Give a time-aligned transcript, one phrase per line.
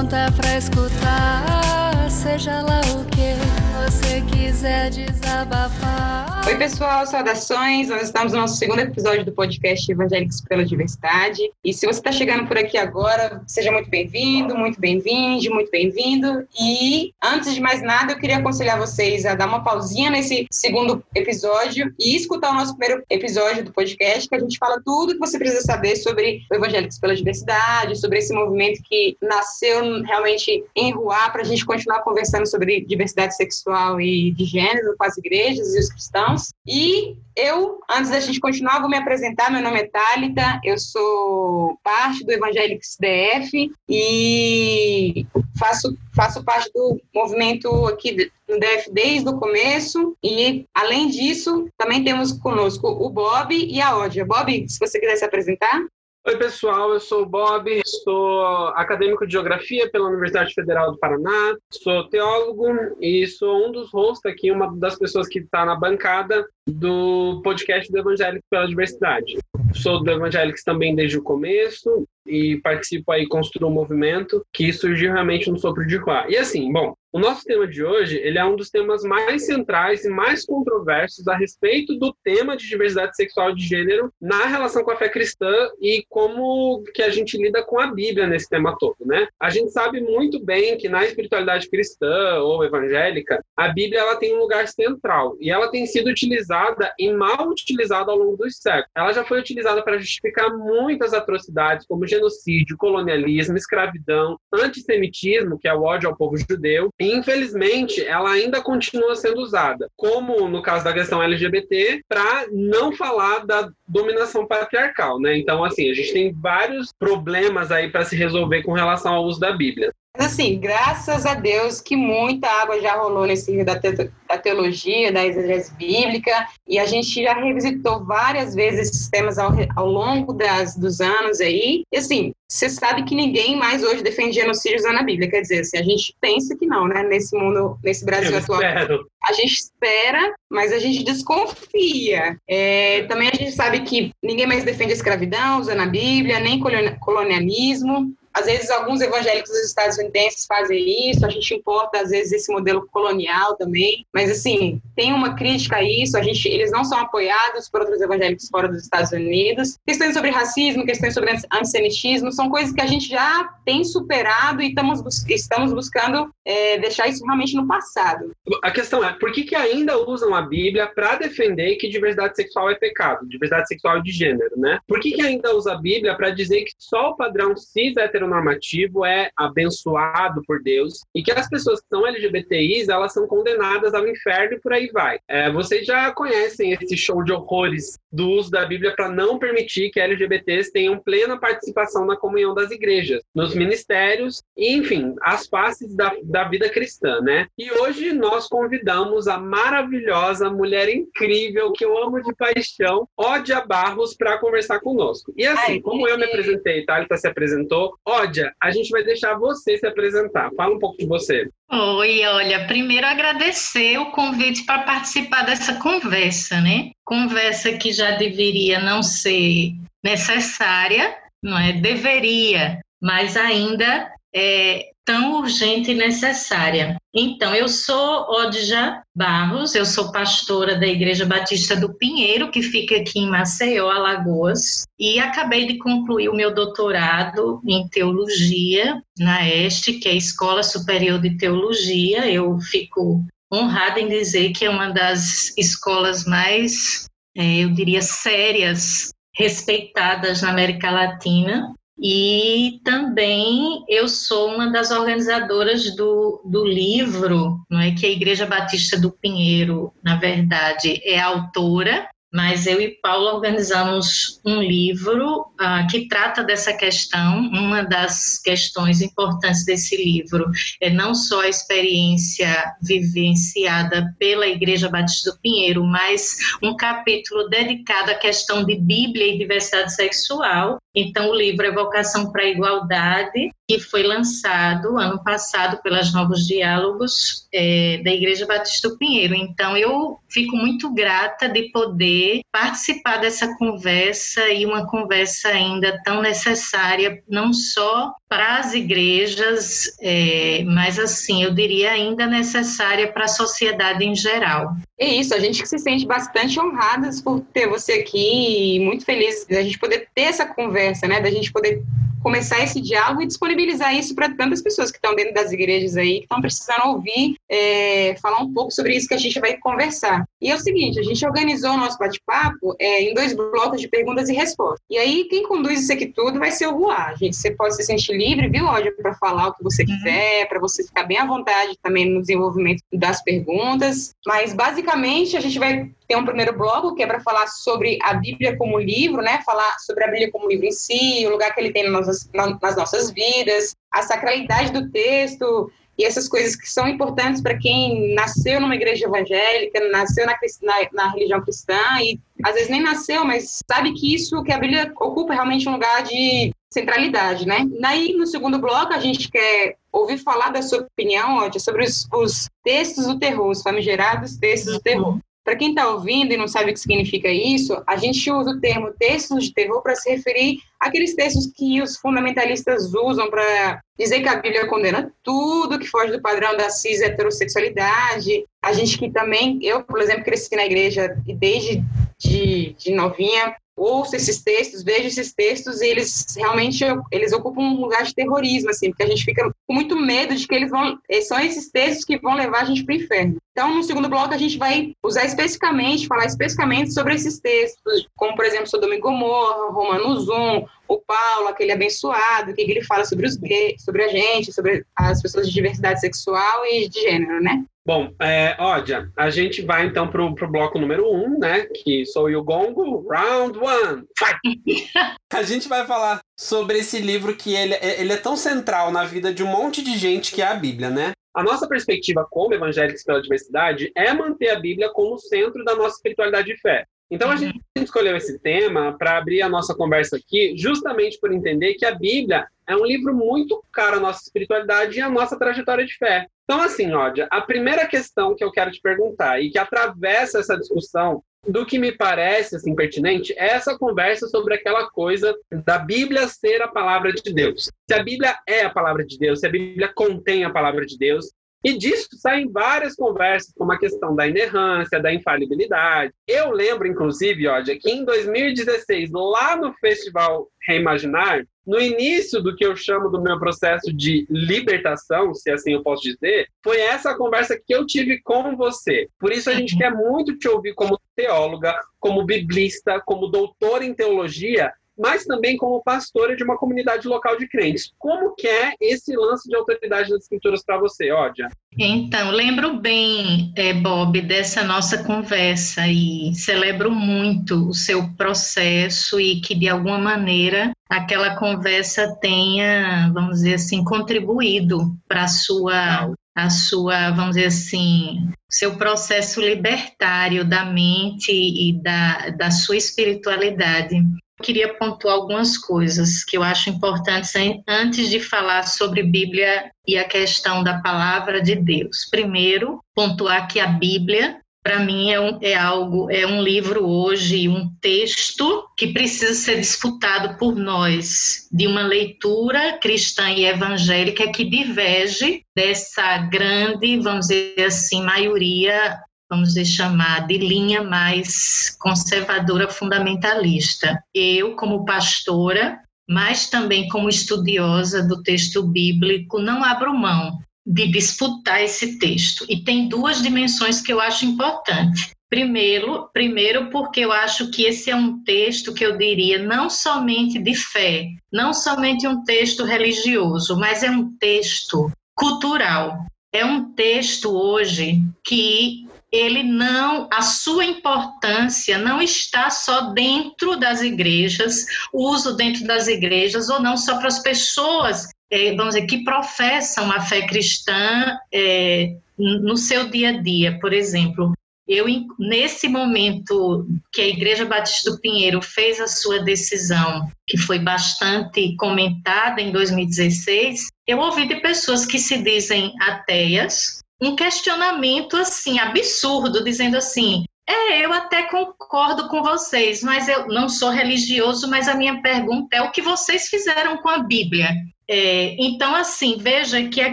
[0.00, 3.34] pronta pra escutar, seja lá o que
[3.76, 6.29] você quiser desabafar.
[6.50, 7.88] Oi, pessoal, saudações.
[7.88, 11.40] Nós estamos no nosso segundo episódio do podcast Evangélicos pela Diversidade.
[11.64, 16.44] E se você está chegando por aqui agora, seja muito bem-vindo, muito bem-vinde, muito bem-vindo.
[16.60, 21.04] E antes de mais nada, eu queria aconselhar vocês a dar uma pausinha nesse segundo
[21.14, 25.20] episódio e escutar o nosso primeiro episódio do podcast, que a gente fala tudo que
[25.20, 30.90] você precisa saber sobre o Evangélicos pela Diversidade, sobre esse movimento que nasceu realmente em
[30.90, 35.76] Ruá para a gente continuar conversando sobre diversidade sexual e de gênero com as igrejas
[35.76, 36.39] e os cristãos.
[36.66, 39.50] E eu, antes da gente continuar, vou me apresentar.
[39.50, 45.26] Meu nome é Thalita, eu sou parte do Evangélicos DF e
[45.58, 50.16] faço, faço parte do movimento aqui no DF desde o começo.
[50.22, 54.24] E, além disso, também temos conosco o Bob e a Ódia.
[54.24, 55.82] Bob, se você quiser se apresentar.
[56.26, 61.56] Oi, pessoal, eu sou o Bob, sou acadêmico de Geografia pela Universidade Federal do Paraná,
[61.72, 62.66] sou teólogo
[63.00, 67.90] e sou um dos hosts aqui, uma das pessoas que está na bancada do podcast
[67.90, 69.38] do Evangélico pela Diversidade.
[69.74, 75.14] Sou do Evangélicos também desde o começo e participo aí, construo um movimento que surgiu
[75.14, 76.26] realmente no Sopro de Ruá.
[76.28, 80.04] E assim, bom, o nosso tema de hoje, ele é um dos temas mais centrais
[80.04, 84.92] e mais controversos a respeito do tema de diversidade sexual de gênero na relação com
[84.92, 88.96] a fé cristã e como que a gente lida com a Bíblia nesse tema todo,
[89.04, 89.26] né?
[89.40, 94.36] A gente sabe muito bem que na espiritualidade cristã ou evangélica, a Bíblia ela tem
[94.36, 98.90] um lugar central e ela tem sido utilizada e mal utilizada ao longo dos séculos.
[98.94, 105.74] Ela já foi utilizada para justificar muitas atrocidades como genocídio, colonialismo, escravidão, antissemitismo, que é
[105.74, 110.92] o ódio ao povo judeu, infelizmente ela ainda continua sendo usada, como no caso da
[110.92, 115.36] questão LGBT, para não falar da dominação patriarcal, né?
[115.38, 119.40] Então, assim, a gente tem vários problemas aí para se resolver com relação ao uso
[119.40, 119.92] da Bíblia.
[120.16, 123.92] Mas assim, graças a Deus que muita água já rolou nesse rio da, te
[124.28, 129.52] da teologia, da exegese bíblica, e a gente já revisitou várias vezes esses temas ao,
[129.76, 131.82] ao longo das, dos anos aí.
[131.92, 135.30] E assim, você sabe que ninguém mais hoje defende genocídio usando a Bíblia.
[135.30, 137.04] Quer dizer, assim, a gente pensa que não, né?
[137.04, 138.60] Nesse mundo, nesse Brasil Eu atual.
[138.60, 139.06] espero.
[139.22, 142.36] A gente espera, mas a gente desconfia.
[142.48, 146.60] É, também a gente sabe que ninguém mais defende a escravidão usando a Bíblia, nem
[146.98, 148.12] colonialismo.
[148.32, 153.56] Às vezes, alguns evangélicos estadunidenses fazem isso, a gente importa, às vezes, esse modelo colonial
[153.56, 154.06] também.
[154.14, 158.00] Mas, assim, tem uma crítica a isso, a gente, eles não são apoiados por outros
[158.00, 159.78] evangélicos fora dos Estados Unidos.
[159.86, 164.68] Questões sobre racismo, questões sobre antissemitismo, são coisas que a gente já tem superado e
[164.68, 168.32] estamos, estamos buscando é, deixar isso realmente no passado.
[168.62, 172.70] A questão é, por que, que ainda usam a Bíblia para defender que diversidade sexual
[172.70, 174.78] é pecado, diversidade sexual de gênero, né?
[174.86, 179.04] Por que, que ainda usa a Bíblia para dizer que só o padrão cis heteronormativo
[179.04, 184.06] é abençoado por Deus e que as pessoas que são LGBTIs, elas são condenadas ao
[184.06, 185.18] inferno e por aí vai.
[185.26, 189.90] É, vocês já conhecem esse show de horrores do uso da Bíblia para não permitir
[189.90, 195.94] que LGBTs tenham plena participação na comunhão das igrejas, nos ministérios, e, enfim, as faces
[195.94, 197.46] da, da vida cristã, né?
[197.56, 204.14] E hoje nós convidamos a maravilhosa mulher incrível que eu amo de paixão, Ódia Barros,
[204.16, 205.32] para conversar conosco.
[205.36, 209.38] E assim, Ai, como eu me apresentei, Thalita se apresentou, Ódia, a gente vai deixar
[209.38, 210.50] você se apresentar.
[210.56, 211.48] Fala um pouco de você.
[211.70, 216.90] Oi, olha, primeiro agradecer o convite para participar dessa conversa, né?
[217.04, 221.74] Conversa que já deveria não ser necessária, não é?
[221.74, 226.96] Deveria, mas ainda é tão urgente e necessária.
[227.12, 232.94] Então, eu sou Odja Barros, eu sou pastora da Igreja Batista do Pinheiro, que fica
[232.94, 239.94] aqui em Maceió, Alagoas, e acabei de concluir o meu doutorado em teologia na ESTE,
[239.94, 242.30] que é a Escola Superior de Teologia.
[242.30, 247.06] Eu fico honrada em dizer que é uma das escolas mais,
[247.36, 251.74] é, eu diria, sérias, respeitadas na América Latina.
[252.02, 257.94] E também eu sou uma das organizadoras do, do livro, não é?
[257.94, 264.40] Que a Igreja Batista do Pinheiro, na verdade, é autora, mas eu e Paulo organizamos
[264.46, 267.38] um livro uh, que trata dessa questão.
[267.38, 270.50] Uma das questões importantes desse livro
[270.80, 278.10] é não só a experiência vivenciada pela Igreja Batista do Pinheiro, mas um capítulo dedicado
[278.10, 280.78] à questão de Bíblia e diversidade sexual.
[280.94, 286.44] Então, o livro é Vocação para a Igualdade que foi lançado ano passado pelas Novos
[286.44, 289.34] Diálogos é, da Igreja Batista do Pinheiro.
[289.34, 296.20] Então, eu fico muito grata de poder participar dessa conversa e uma conversa ainda tão
[296.20, 303.28] necessária, não só para as igrejas, é, mas assim, eu diria ainda necessária para a
[303.28, 304.72] sociedade em geral.
[304.98, 309.46] É isso, a gente se sente bastante honradas por ter você aqui e muito felizes
[309.46, 311.20] da gente poder ter essa conversa, né?
[311.20, 311.82] Da gente poder
[312.22, 316.18] começar esse diálogo e disponibilizar isso para tantas pessoas que estão dentro das igrejas aí,
[316.18, 320.24] que estão precisando ouvir, é, falar um pouco sobre isso que a gente vai conversar.
[320.40, 323.88] E é o seguinte, a gente organizou o nosso bate-papo é, em dois blocos de
[323.88, 324.80] perguntas e respostas.
[324.90, 327.16] E aí, quem conduz isso aqui tudo vai ser o Ruar.
[327.16, 329.88] Gente, você pode se sentir livre, viu, Ódio, para falar o que você uhum.
[329.88, 334.14] quiser, para você ficar bem à vontade também no desenvolvimento das perguntas.
[334.26, 338.14] Mas, basicamente, a gente vai ter um primeiro bloco que é para falar sobre a
[338.14, 339.40] Bíblia como livro, né?
[339.46, 342.30] Falar sobre a Bíblia como livro em si, o lugar que ele tem nas nossas,
[342.60, 348.12] nas nossas vidas, a sacralidade do texto e essas coisas que são importantes para quem
[348.12, 353.24] nasceu numa igreja evangélica, nasceu na, na, na, religião cristã e às vezes nem nasceu,
[353.24, 357.68] mas sabe que isso, que a Bíblia ocupa realmente um lugar de centralidade, né?
[357.80, 362.48] Daí, no segundo bloco, a gente quer ouvir falar da sua opinião, sobre os, os
[362.64, 365.20] textos do terror, os famigerados textos do terror.
[365.44, 368.60] Para quem está ouvindo e não sabe o que significa isso, a gente usa o
[368.60, 374.20] termo textos de terror para se referir àqueles textos que os fundamentalistas usam para dizer
[374.20, 378.44] que a Bíblia condena tudo que foge do padrão da cis heterossexualidade.
[378.62, 381.82] A gente que também, eu, por exemplo, cresci na igreja e desde
[382.18, 387.80] de, de novinha ouço esses textos, vejo esses textos e eles realmente eles ocupam um
[387.80, 390.98] lugar de terrorismo, assim, porque a gente fica com muito medo de que eles vão
[391.08, 393.36] eh, são esses textos que vão levar a gente para o inferno.
[393.52, 398.34] Então, no segundo bloco, a gente vai usar especificamente, falar especificamente sobre esses textos, como,
[398.36, 403.26] por exemplo, Sodoma e Gomorra, Romanos 1, o Paulo, aquele abençoado, que ele fala sobre
[403.26, 407.64] os gays, sobre a gente, sobre as pessoas de diversidade sexual e de gênero, né?
[407.86, 411.64] Bom, é, Ódia, a gente vai então para o bloco número um, né?
[411.64, 414.92] Que sou o Gongo, round one, fight!
[415.32, 419.32] a gente vai falar sobre esse livro que ele, ele é tão central na vida
[419.32, 421.12] de um monte de gente que é a Bíblia, né?
[421.34, 425.96] A nossa perspectiva como evangélicos pela diversidade é manter a Bíblia como centro da nossa
[425.96, 426.84] espiritualidade de fé.
[427.10, 431.74] Então a gente escolheu esse tema para abrir a nossa conversa aqui, justamente por entender
[431.74, 435.84] que a Bíblia é um livro muito caro à nossa espiritualidade e à nossa trajetória
[435.84, 436.26] de fé.
[436.44, 440.56] Então, assim, Ódia, a primeira questão que eu quero te perguntar e que atravessa essa
[440.56, 445.34] discussão do que me parece assim pertinente é essa conversa sobre aquela coisa
[445.64, 447.70] da Bíblia ser a palavra de Deus.
[447.88, 450.98] Se a Bíblia é a palavra de Deus, se a Bíblia contém a palavra de
[450.98, 456.12] Deus, e disso saem várias conversas, como a questão da inerrância, da infalibilidade.
[456.26, 462.64] Eu lembro, inclusive, Ódia, que em 2016, lá no Festival Reimaginar, no início do que
[462.64, 467.60] eu chamo do meu processo de libertação, se assim eu posso dizer, foi essa conversa
[467.64, 469.08] que eu tive com você.
[469.18, 469.78] Por isso a gente uhum.
[469.78, 475.82] quer muito te ouvir como teóloga, como biblista, como doutora em teologia, mas também como
[475.82, 477.90] pastora de uma comunidade local de crentes.
[477.98, 481.48] Como que é esse lance de autoridade das escrituras para você, Ódia?
[481.78, 489.40] Então, lembro bem, é, Bob, dessa nossa conversa e celebro muito o seu processo e
[489.40, 496.48] que, de alguma maneira, aquela conversa tenha, vamos dizer assim, contribuído para a sua a
[496.48, 503.96] sua, vamos dizer assim, seu processo libertário da mente e da, da sua espiritualidade
[504.40, 507.32] queria pontuar algumas coisas que eu acho importantes
[507.68, 512.08] antes de falar sobre Bíblia e a questão da palavra de Deus.
[512.10, 517.48] Primeiro, pontuar que a Bíblia para mim é, um, é, algo, é um livro hoje,
[517.48, 524.44] um texto que precisa ser disputado por nós, de uma leitura cristã e evangélica que
[524.44, 528.98] diverge dessa grande, vamos dizer assim, maioria
[529.30, 534.02] vamos dizer, chamar de linha mais conservadora fundamentalista.
[534.12, 541.62] Eu, como pastora, mas também como estudiosa do texto bíblico, não abro mão de disputar
[541.62, 542.44] esse texto.
[542.48, 545.12] E tem duas dimensões que eu acho importante.
[545.28, 550.40] Primeiro, primeiro porque eu acho que esse é um texto que eu diria não somente
[550.40, 556.04] de fé, não somente um texto religioso, mas é um texto cultural.
[556.32, 563.82] É um texto hoje que ele não, a sua importância não está só dentro das
[563.82, 568.86] igrejas, o uso dentro das igrejas, ou não só para as pessoas, é, vamos dizer,
[568.86, 573.58] que professam a fé cristã é, no seu dia a dia.
[573.60, 574.32] Por exemplo,
[574.68, 574.86] eu,
[575.18, 581.56] nesse momento que a Igreja Batista do Pinheiro fez a sua decisão, que foi bastante
[581.56, 589.42] comentada em 2016, eu ouvi de pessoas que se dizem ateias um questionamento assim absurdo,
[589.42, 594.74] dizendo assim: é, eu até concordo com vocês, mas eu não sou religioso, mas a
[594.74, 597.48] minha pergunta é o que vocês fizeram com a Bíblia?
[597.88, 599.92] É, então, assim, veja que a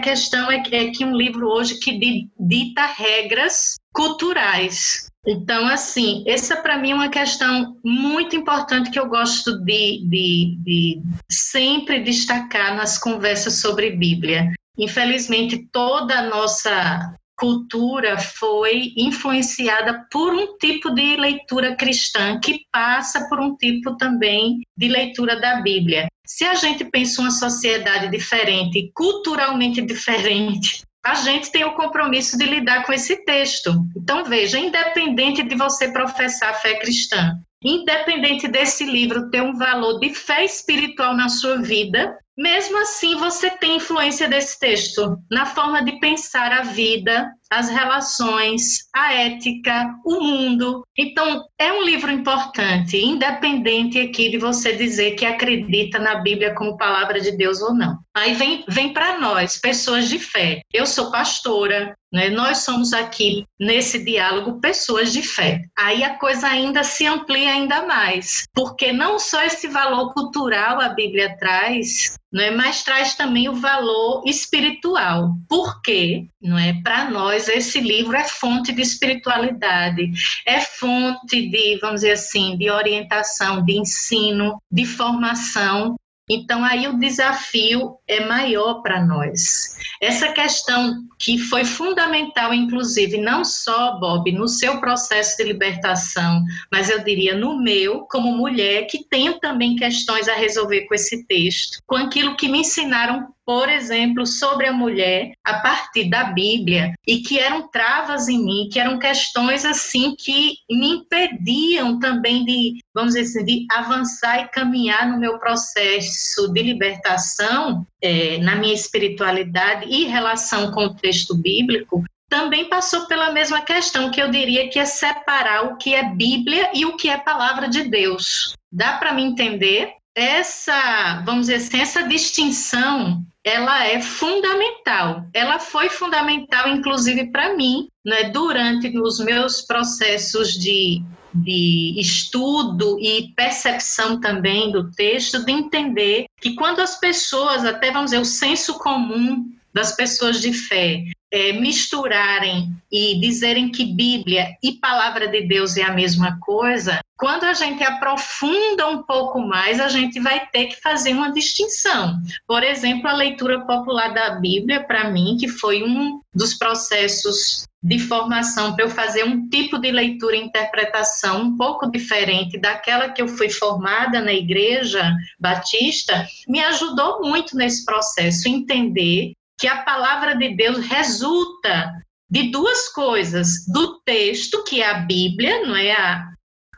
[0.00, 5.08] questão é que, é que um livro hoje que dita regras culturais.
[5.26, 10.58] Então, assim, essa para mim é uma questão muito importante que eu gosto de, de,
[10.64, 14.52] de sempre destacar nas conversas sobre Bíblia.
[14.78, 23.28] Infelizmente, toda a nossa cultura foi influenciada por um tipo de leitura cristã que passa
[23.28, 26.08] por um tipo também de leitura da Bíblia.
[26.26, 32.44] Se a gente pensa uma sociedade diferente, culturalmente diferente, a gente tem o compromisso de
[32.44, 33.72] lidar com esse texto.
[33.96, 40.00] Então, veja, independente de você professar a fé cristã, independente desse livro ter um valor
[40.00, 45.84] de fé espiritual na sua vida, mesmo assim, você tem influência desse texto na forma
[45.84, 50.82] de pensar a vida, as relações, a ética, o mundo.
[50.96, 56.76] Então, é um livro importante, independente aqui de você dizer que acredita na Bíblia como
[56.76, 57.98] palavra de Deus ou não.
[58.14, 60.60] Aí vem, vem para nós, pessoas de fé.
[60.72, 62.28] Eu sou pastora, né?
[62.30, 65.62] nós somos aqui nesse diálogo pessoas de fé.
[65.78, 70.88] Aí a coisa ainda se amplia ainda mais, porque não só esse valor cultural a
[70.88, 72.50] Bíblia traz, é?
[72.50, 75.34] mas traz também o valor espiritual.
[75.48, 80.10] Porque, não é, para nós esse livro é fonte de espiritualidade,
[80.46, 85.96] é fonte de, vamos dizer assim, de orientação, de ensino, de formação.
[86.28, 89.76] Então, aí o desafio é maior para nós.
[90.00, 96.88] Essa questão que foi fundamental, inclusive, não só, Bob, no seu processo de libertação, mas
[96.88, 101.78] eu diria no meu, como mulher, que tenho também questões a resolver com esse texto,
[101.86, 107.22] com aquilo que me ensinaram por exemplo, sobre a mulher a partir da Bíblia e
[107.22, 113.14] que eram travas em mim, que eram questões assim que me impediam também de, vamos
[113.14, 119.86] dizer assim, de avançar e caminhar no meu processo de libertação, é, na minha espiritualidade
[119.86, 124.78] e relação com o texto bíblico, também passou pela mesma questão, que eu diria que
[124.78, 128.54] é separar o que é Bíblia e o que é palavra de Deus.
[128.70, 129.92] Dá para me entender?
[130.14, 135.24] Essa, vamos dizer assim, essa distinção ela é fundamental.
[135.32, 141.02] Ela foi fundamental, inclusive, para mim, né, durante os meus processos de,
[141.42, 148.10] de estudo e percepção também do texto, de entender que quando as pessoas, até vamos
[148.10, 154.72] dizer, o senso comum das pessoas de fé, é, misturarem e dizerem que Bíblia e
[154.72, 159.88] palavra de Deus é a mesma coisa, quando a gente aprofunda um pouco mais, a
[159.88, 162.16] gente vai ter que fazer uma distinção.
[162.46, 167.98] Por exemplo, a leitura popular da Bíblia, para mim, que foi um dos processos de
[167.98, 173.22] formação para eu fazer um tipo de leitura e interpretação um pouco diferente daquela que
[173.22, 180.36] eu fui formada na igreja batista, me ajudou muito nesse processo entender que a palavra
[180.36, 181.92] de Deus resulta
[182.30, 186.28] de duas coisas: do texto, que é a Bíblia, não é a,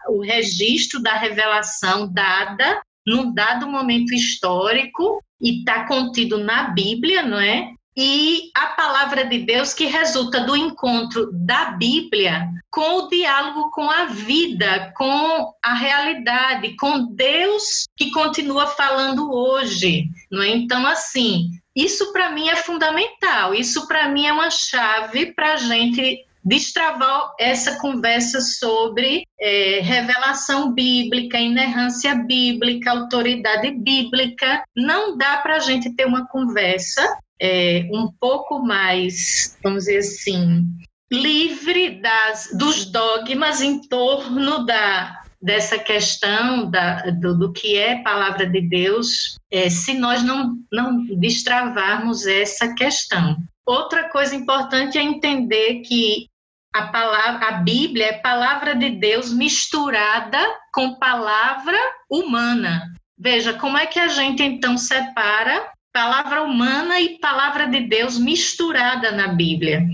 [0.09, 7.41] o registro da revelação dada num dado momento histórico e está contido na Bíblia, não
[7.41, 7.73] é?
[7.97, 13.91] E a palavra de Deus que resulta do encontro da Bíblia com o diálogo com
[13.91, 20.49] a vida, com a realidade, com Deus que continua falando hoje, não é?
[20.49, 21.51] Então, assim,
[21.85, 23.55] isso para mim é fundamental.
[23.55, 30.73] Isso para mim é uma chave para a gente destravar essa conversa sobre é, revelação
[30.73, 34.63] bíblica, inerrância bíblica, autoridade bíblica.
[34.75, 40.67] Não dá para a gente ter uma conversa é, um pouco mais, vamos dizer assim,
[41.13, 48.47] livre das, dos dogmas em torno da, dessa questão da, do, do, que é palavra
[48.47, 53.37] de Deus, é, se nós não, não destravarmos essa questão.
[53.65, 56.27] Outra coisa importante é entender que
[56.75, 60.39] a palavra, a Bíblia é palavra de Deus misturada
[60.73, 61.79] com palavra
[62.09, 62.93] humana.
[63.19, 69.11] Veja como é que a gente então separa palavra humana e palavra de Deus misturada
[69.13, 69.85] na Bíblia.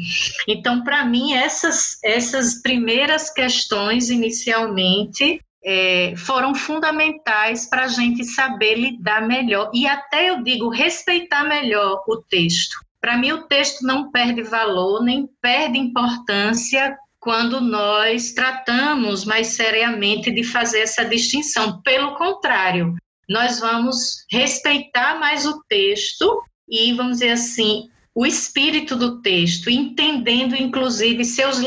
[0.46, 8.76] Então, para mim, essas, essas primeiras questões, inicialmente, é, foram fundamentais para a gente saber
[8.76, 12.76] lidar melhor e até eu digo respeitar melhor o texto.
[13.00, 20.30] Para mim, o texto não perde valor nem perde importância quando nós tratamos mais seriamente
[20.30, 21.82] de fazer essa distinção.
[21.82, 22.94] Pelo contrário,
[23.28, 30.56] nós vamos respeitar mais o texto e, vamos dizer assim, o espírito do texto, entendendo
[30.56, 31.59] inclusive seus,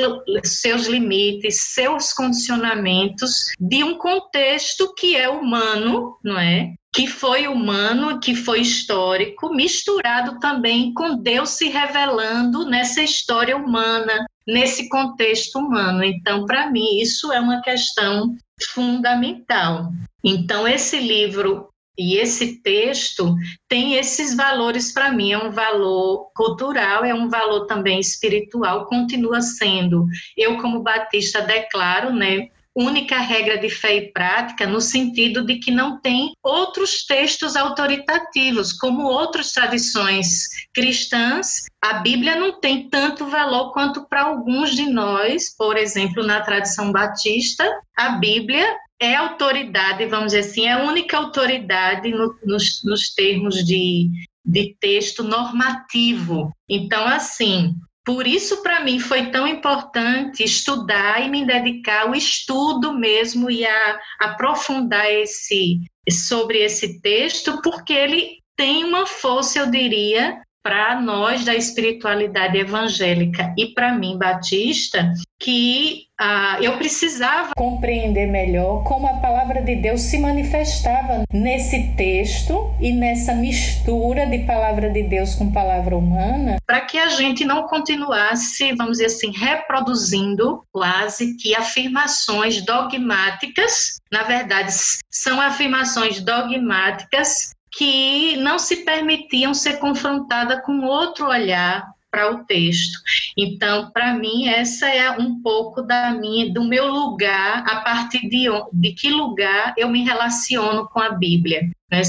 [0.44, 6.74] seus limites, seus condicionamentos de um contexto que é humano, não é?
[6.92, 14.26] Que foi humano, que foi histórico, misturado também com Deus se revelando nessa história humana,
[14.48, 16.04] nesse contexto humano.
[16.04, 18.36] Então, para mim, isso é uma questão
[18.66, 19.92] fundamental.
[20.24, 23.36] Então, esse livro e esse texto
[23.68, 29.42] tem esses valores para mim, é um valor cultural, é um valor também espiritual, continua
[29.42, 30.06] sendo.
[30.38, 32.48] Eu, como batista, declaro, né,
[32.80, 38.72] única regra de fé e prática no sentido de que não tem outros textos autoritativos,
[38.72, 41.66] como outras tradições cristãs.
[41.82, 46.92] A Bíblia não tem tanto valor quanto para alguns de nós, por exemplo, na tradição
[46.92, 48.66] batista, a Bíblia
[49.02, 54.10] é autoridade, vamos dizer assim, é a única autoridade no, nos, nos termos de,
[54.46, 56.52] de texto normativo.
[56.70, 57.76] Então, assim,
[58.06, 63.66] por isso, para mim, foi tão importante estudar e me dedicar ao estudo mesmo e
[63.66, 65.80] a aprofundar esse,
[66.10, 73.54] sobre esse texto, porque ele tem uma força, eu diria, para nós da espiritualidade evangélica
[73.58, 80.02] e para mim, batista, que ah, eu precisava compreender melhor como a palavra de Deus
[80.02, 86.82] se manifestava nesse texto e nessa mistura de palavra de Deus com palavra humana, para
[86.82, 93.96] que a gente não continuasse, vamos dizer assim, reproduzindo quase que afirmações dogmáticas.
[94.12, 94.74] Na verdade,
[95.10, 103.00] são afirmações dogmáticas que não se permitiam ser confrontada com outro olhar para o texto.
[103.38, 108.48] Então, para mim, essa é um pouco da minha, do meu lugar, a partir de,
[108.74, 111.70] de que lugar eu me relaciono com a Bíblia.
[111.90, 112.02] Né?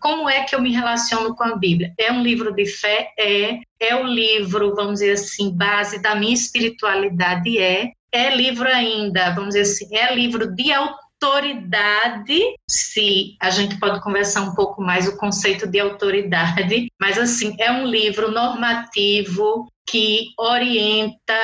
[0.00, 1.92] Como é que eu me relaciono com a Bíblia?
[1.98, 3.10] É um livro de fé?
[3.18, 3.58] É.
[3.78, 7.58] É o livro, vamos dizer assim, base da minha espiritualidade?
[7.58, 7.90] É.
[8.10, 14.00] É livro ainda, vamos dizer assim, é livro de autor autoridade, se a gente pode
[14.00, 20.28] conversar um pouco mais o conceito de autoridade, mas assim, é um livro normativo que
[20.38, 21.34] orienta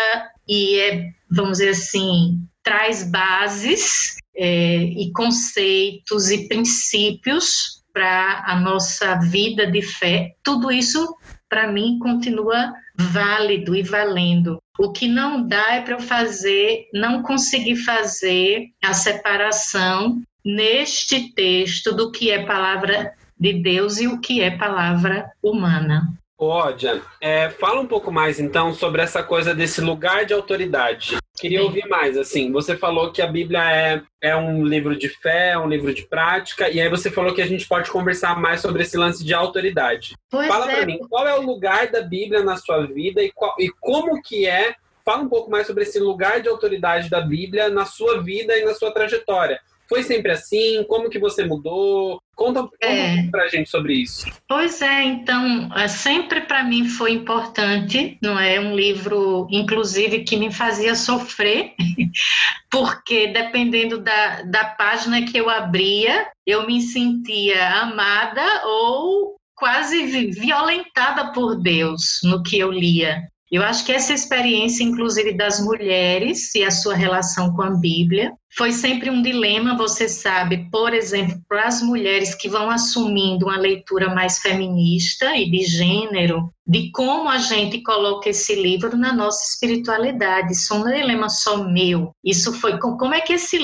[0.46, 9.16] e é, vamos dizer assim, traz bases é, e conceitos e princípios para a nossa
[9.16, 10.34] vida de fé.
[10.42, 11.16] Tudo isso,
[11.48, 14.58] para mim, continua válido e valendo.
[14.78, 21.94] O que não dá é para eu fazer, não conseguir fazer a separação neste texto
[21.94, 26.12] do que é palavra de Deus e o que é palavra humana.
[26.36, 31.16] Ódia, é, fala um pouco mais então sobre essa coisa desse lugar de autoridade.
[31.44, 31.64] Queria Sim.
[31.66, 35.58] ouvir mais, assim, você falou que a Bíblia é, é um livro de fé, é
[35.58, 38.82] um livro de prática, e aí você falou que a gente pode conversar mais sobre
[38.82, 40.14] esse lance de autoridade.
[40.30, 40.76] Pois fala é.
[40.76, 44.22] para mim, qual é o lugar da Bíblia na sua vida e, qual, e como
[44.22, 48.22] que é, fala um pouco mais sobre esse lugar de autoridade da Bíblia na sua
[48.22, 49.60] vida e na sua trajetória.
[49.88, 50.84] Foi sempre assim?
[50.88, 52.20] Como que você mudou?
[52.34, 53.26] Conta, conta é.
[53.30, 54.26] pra gente sobre isso.
[54.48, 58.58] Pois é, então, é, sempre para mim foi importante, não é?
[58.58, 61.74] Um livro, inclusive, que me fazia sofrer,
[62.70, 71.32] porque dependendo da, da página que eu abria, eu me sentia amada ou quase violentada
[71.32, 73.22] por Deus no que eu lia.
[73.50, 78.32] Eu acho que essa experiência, inclusive, das mulheres e a sua relação com a Bíblia,
[78.56, 83.56] foi sempre um dilema, você sabe, por exemplo, para as mulheres que vão assumindo uma
[83.56, 89.44] leitura mais feminista e de gênero, de como a gente coloca esse livro na nossa
[89.50, 90.52] espiritualidade.
[90.52, 92.12] Isso não é um dilema só meu.
[92.24, 93.58] Isso foi como é que esse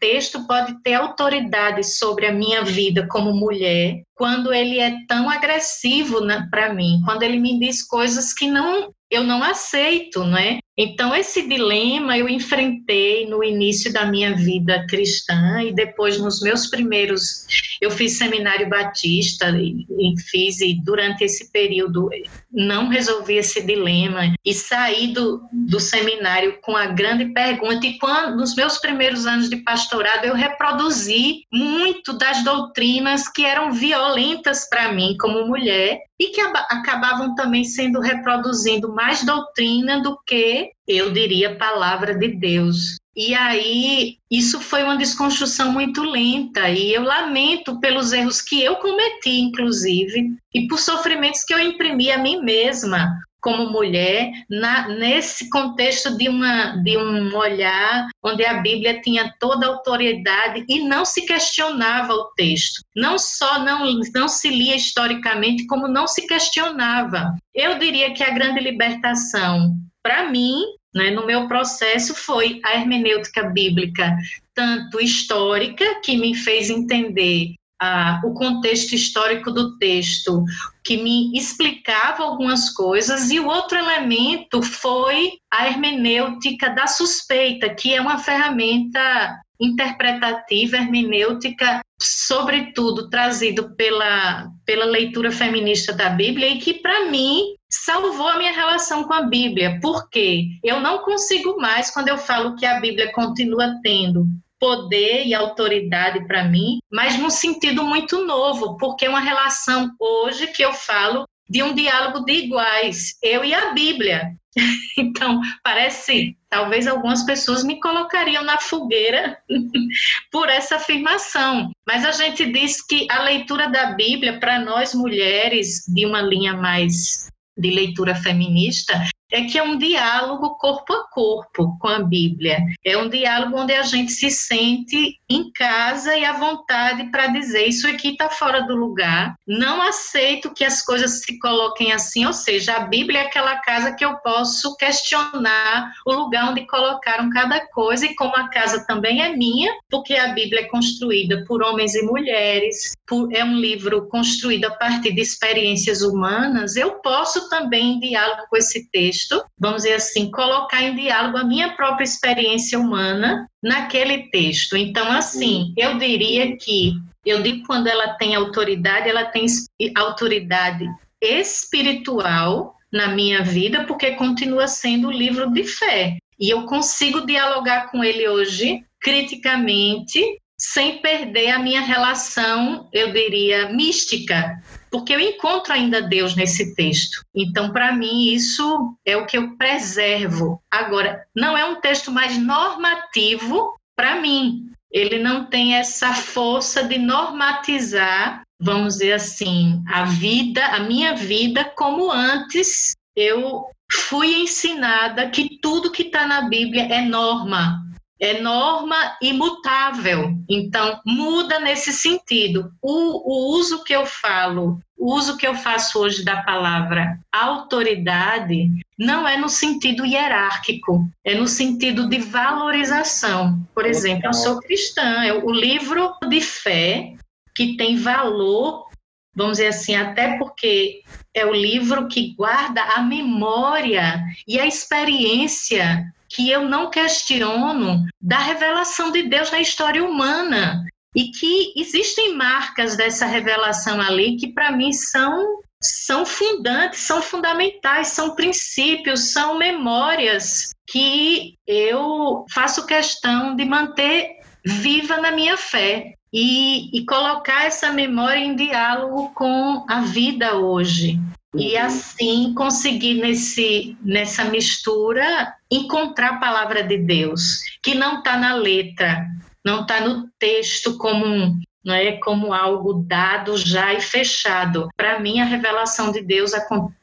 [0.00, 6.20] texto pode ter autoridade sobre a minha vida como mulher quando ele é tão agressivo
[6.50, 10.58] para mim, quando ele me diz coisas que não eu não aceito, não é?
[10.76, 16.68] Então, esse dilema eu enfrentei no início da minha vida cristã e depois nos meus
[16.68, 17.46] primeiros.
[17.80, 22.08] Eu fiz seminário batista e, e fiz, e durante esse período
[22.50, 27.86] não resolvi esse dilema e saí do, do seminário com a grande pergunta.
[27.86, 33.72] E quando, nos meus primeiros anos de pastorado, eu reproduzi muito das doutrinas que eram
[33.72, 40.61] violentas para mim como mulher e que acabavam também sendo reproduzindo mais doutrina do que
[40.86, 42.96] eu diria palavra de Deus.
[43.14, 48.76] E aí, isso foi uma desconstrução muito lenta, e eu lamento pelos erros que eu
[48.76, 55.50] cometi, inclusive, e por sofrimentos que eu imprimi a mim mesma, como mulher na, nesse
[55.50, 61.04] contexto de, uma, de um olhar onde a Bíblia tinha toda a autoridade e não
[61.04, 62.80] se questionava o texto.
[62.94, 67.34] Não só não, não se lia historicamente, como não se questionava.
[67.52, 70.62] Eu diria que a grande libertação, para mim,
[70.94, 74.16] né, no meu processo, foi a hermenêutica bíblica,
[74.54, 80.44] tanto histórica, que me fez entender ah, o contexto histórico do texto,
[80.84, 87.94] que me explicava algumas coisas, e o outro elemento foi a hermenêutica da suspeita, que
[87.94, 96.74] é uma ferramenta interpretativa, hermenêutica, sobretudo trazido pela, pela leitura feminista da Bíblia, e que,
[96.74, 102.08] para mim, salvou a minha relação com a Bíblia, porque eu não consigo mais, quando
[102.08, 104.26] eu falo que a Bíblia continua tendo
[104.60, 110.46] poder e autoridade para mim, mas num sentido muito novo, porque é uma relação hoje
[110.48, 114.30] que eu falo de um diálogo de iguais, eu e a Bíblia.
[114.98, 119.38] Então, parece, talvez algumas pessoas me colocariam na fogueira
[120.30, 125.82] por essa afirmação, mas a gente diz que a leitura da Bíblia, para nós mulheres
[125.88, 131.76] de uma linha mais de leitura feminista, é que é um diálogo corpo a corpo
[131.80, 132.58] com a Bíblia.
[132.84, 137.66] É um diálogo onde a gente se sente em casa e à vontade para dizer
[137.66, 139.34] isso aqui está fora do lugar.
[139.46, 143.94] Não aceito que as coisas se coloquem assim, ou seja, a Bíblia é aquela casa
[143.94, 149.22] que eu posso questionar o lugar onde colocaram cada coisa e como a casa também
[149.22, 154.06] é minha, porque a Bíblia é construída por homens e mulheres, por, é um livro
[154.08, 159.44] construído a partir de experiências humanas, eu posso também em diálogo com esse texto texto,
[159.58, 164.76] vamos dizer assim, colocar em diálogo a minha própria experiência humana naquele texto.
[164.76, 169.46] Então, assim, eu diria que, eu digo quando ela tem autoridade, ela tem
[169.94, 170.86] autoridade
[171.20, 176.18] espiritual na minha vida, porque continua sendo o livro de fé.
[176.38, 180.20] E eu consigo dialogar com ele hoje criticamente,
[180.58, 184.60] sem perder a minha relação, eu diria, mística
[184.92, 187.24] porque eu encontro ainda Deus nesse texto.
[187.34, 190.62] Então, para mim, isso é o que eu preservo.
[190.70, 194.70] Agora, não é um texto mais normativo para mim.
[194.90, 201.64] Ele não tem essa força de normatizar, vamos dizer assim, a vida, a minha vida,
[201.64, 207.82] como antes eu fui ensinada que tudo que está na Bíblia é norma
[208.22, 210.32] é norma imutável.
[210.48, 212.72] Então, muda nesse sentido.
[212.80, 212.92] O,
[213.28, 219.26] o, uso que eu falo, o uso que eu faço hoje da palavra autoridade, não
[219.26, 223.60] é no sentido hierárquico, é no sentido de valorização.
[223.74, 227.16] Por exemplo, eu sou cristã, é o livro de fé
[227.56, 228.86] que tem valor,
[229.34, 231.02] vamos dizer assim, até porque
[231.34, 238.38] é o livro que guarda a memória e a experiência que eu não questiono da
[238.38, 244.72] revelação de Deus na história humana e que existem marcas dessa revelação ali que para
[244.72, 253.64] mim são são fundantes, são fundamentais, são princípios, são memórias que eu faço questão de
[253.64, 260.54] manter viva na minha fé e, e colocar essa memória em diálogo com a vida
[260.54, 261.18] hoje
[261.54, 261.84] e uhum.
[261.84, 269.26] assim conseguir nesse, nessa mistura encontrar a palavra de Deus, que não está na letra,
[269.64, 274.88] não está no texto como um, não é como algo dado já e fechado.
[274.96, 276.52] Para mim, a revelação de Deus